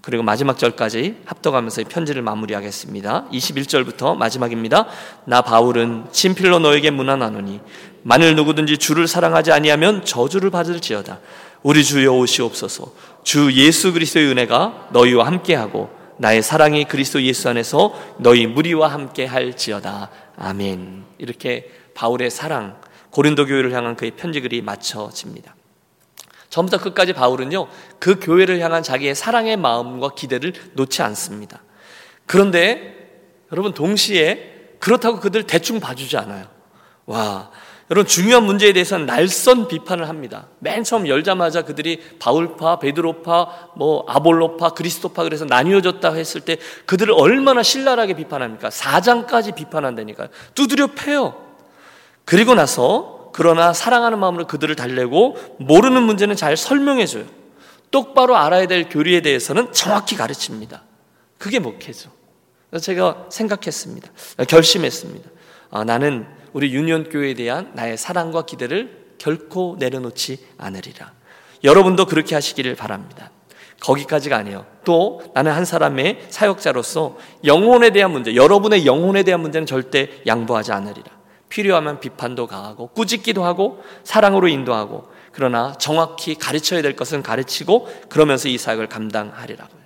그리고 0.00 0.22
마지막 0.22 0.56
절까지 0.56 1.16
합독하면서 1.26 1.82
이 1.82 1.84
편지를 1.84 2.22
마무리하겠습니다. 2.22 3.26
21절부터 3.30 4.16
마지막입니다. 4.16 4.86
나 5.26 5.42
바울은 5.42 6.06
친필로 6.10 6.58
너에게 6.58 6.90
문안하노니 6.90 7.60
만일 8.02 8.34
누구든지 8.34 8.78
주를 8.78 9.06
사랑하지 9.06 9.52
아니하면 9.52 10.02
저주를 10.02 10.48
받을지어다. 10.48 11.18
우리 11.62 11.84
주여 11.84 12.14
오시옵소서. 12.14 12.94
주 13.24 13.52
예수 13.52 13.92
그리스도의 13.92 14.28
은혜가 14.28 14.88
너희와 14.92 15.26
함께하고 15.26 15.90
나의 16.16 16.42
사랑이 16.42 16.84
그리스도 16.84 17.20
예수 17.20 17.50
안에서 17.50 17.92
너희 18.16 18.46
무리와 18.46 18.88
함께 18.88 19.26
할지어다. 19.26 20.08
아멘. 20.38 21.04
이렇게 21.18 21.70
바울의 21.96 22.30
사랑, 22.30 22.76
고린도 23.16 23.46
교회를 23.46 23.72
향한 23.72 23.96
그의 23.96 24.10
편지글이 24.10 24.60
맞춰집니다. 24.60 25.56
처음부터 26.50 26.82
끝까지 26.82 27.14
바울은요, 27.14 27.66
그 27.98 28.20
교회를 28.20 28.60
향한 28.60 28.82
자기의 28.82 29.14
사랑의 29.14 29.56
마음과 29.56 30.10
기대를 30.14 30.52
놓지 30.74 31.00
않습니다. 31.00 31.62
그런데 32.26 33.22
여러분 33.52 33.72
동시에 33.72 34.74
그렇다고 34.80 35.18
그들 35.20 35.44
대충 35.44 35.80
봐주지 35.80 36.18
않아요. 36.18 36.44
와, 37.06 37.50
여러분 37.90 38.06
중요한 38.06 38.44
문제에 38.44 38.74
대해서는 38.74 39.06
날선 39.06 39.68
비판을 39.68 40.10
합니다. 40.10 40.48
맨 40.58 40.84
처음 40.84 41.08
열자마자 41.08 41.62
그들이 41.62 42.02
바울파, 42.18 42.80
베드로파, 42.80 43.70
뭐 43.76 44.04
아볼로파, 44.08 44.74
그리스도파 44.74 45.22
그래서 45.22 45.46
나뉘어졌다 45.46 46.12
했을 46.12 46.42
때 46.42 46.58
그들을 46.84 47.14
얼마나 47.16 47.62
신랄하게 47.62 48.12
비판합니까? 48.12 48.68
사장까지 48.68 49.52
비판한다니까요. 49.52 50.28
두드려 50.54 50.88
패요. 50.88 51.45
그리고 52.26 52.54
나서 52.54 53.30
그러나 53.32 53.72
사랑하는 53.72 54.18
마음으로 54.18 54.46
그들을 54.46 54.74
달래고 54.76 55.56
모르는 55.58 56.02
문제는 56.02 56.36
잘 56.36 56.56
설명해 56.56 57.06
줘요. 57.06 57.24
똑바로 57.90 58.36
알아야 58.36 58.66
될 58.66 58.88
교리에 58.88 59.22
대해서는 59.22 59.72
정확히 59.72 60.16
가르칩니다. 60.16 60.82
그게 61.38 61.58
목회죠. 61.58 62.10
제가 62.80 63.26
생각했습니다. 63.30 64.10
결심했습니다. 64.48 65.30
아, 65.70 65.84
나는 65.84 66.26
우리 66.52 66.74
유니온 66.74 67.10
교회에 67.10 67.34
대한 67.34 67.70
나의 67.74 67.96
사랑과 67.96 68.44
기대를 68.44 69.14
결코 69.18 69.76
내려놓지 69.78 70.44
않으리라. 70.58 71.12
여러분도 71.62 72.06
그렇게 72.06 72.34
하시기를 72.34 72.74
바랍니다. 72.74 73.30
거기까지가 73.80 74.36
아니에요. 74.36 74.66
또 74.84 75.22
나는 75.34 75.52
한 75.52 75.64
사람의 75.64 76.26
사역자로서 76.30 77.18
영혼에 77.44 77.90
대한 77.90 78.10
문제, 78.10 78.34
여러분의 78.34 78.84
영혼에 78.84 79.22
대한 79.22 79.40
문제는 79.40 79.66
절대 79.66 80.22
양보하지 80.26 80.72
않으리라. 80.72 81.15
필요하면 81.48 82.00
비판도 82.00 82.46
가하고 82.46 82.88
꾸짖기도 82.88 83.44
하고 83.44 83.82
사랑으로 84.04 84.48
인도하고 84.48 85.08
그러나 85.32 85.74
정확히 85.78 86.34
가르쳐야 86.34 86.82
될 86.82 86.96
것은 86.96 87.22
가르치고 87.22 87.88
그러면서 88.08 88.48
이 88.48 88.58
사역을 88.58 88.88
감당하리라고요. 88.88 89.80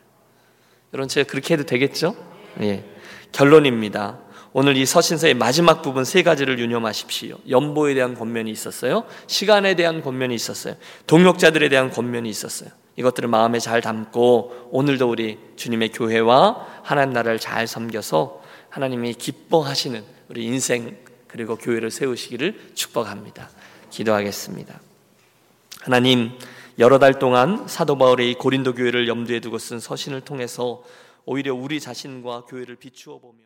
여러분 0.95 1.09
제가 1.09 1.29
그렇게 1.29 1.55
해도 1.55 1.65
되겠죠? 1.65 2.17
예. 2.63 2.85
결론입니다. 3.33 4.19
오늘 4.53 4.77
이 4.77 4.85
서신서의 4.85 5.35
마지막 5.35 5.83
부분 5.83 6.05
세 6.05 6.23
가지를 6.23 6.59
유념하십시오. 6.59 7.37
연보에 7.49 7.95
대한 7.95 8.15
권면이 8.15 8.51
있었어요. 8.51 9.05
시간에 9.29 9.75
대한 9.75 10.03
권면이 10.03 10.35
있었어요. 10.35 10.75
동역자들에 11.07 11.69
대한 11.69 11.91
권면이 11.91 12.29
있었어요. 12.29 12.71
이것들을 12.97 13.29
마음에 13.29 13.61
잘 13.61 13.81
담고 13.81 14.69
오늘도 14.73 15.09
우리 15.09 15.39
주님의 15.57 15.91
교회와 15.93 16.67
하나님 16.83 17.13
나라를 17.13 17.39
잘 17.39 17.67
섬겨서 17.67 18.43
하나님이 18.69 19.15
기뻐하시는 19.15 20.03
우리 20.29 20.45
인생 20.45 20.97
그리고 21.31 21.57
교회를 21.57 21.91
세우시기를 21.91 22.73
축복합니다. 22.75 23.49
기도하겠습니다. 23.91 24.81
하나님 25.81 26.33
여러 26.79 26.99
달 26.99 27.19
동안 27.19 27.69
사도 27.69 27.97
바울의 27.97 28.35
고린도 28.35 28.75
교회를 28.75 29.07
염두에 29.07 29.39
두고 29.41 29.59
쓴 29.59 29.79
서신을 29.79 30.23
통해서 30.23 30.83
오히려 31.25 31.55
우리 31.55 31.79
자신과 31.79 32.47
교회를 32.47 32.77
비추어 32.77 33.19
보며 33.19 33.39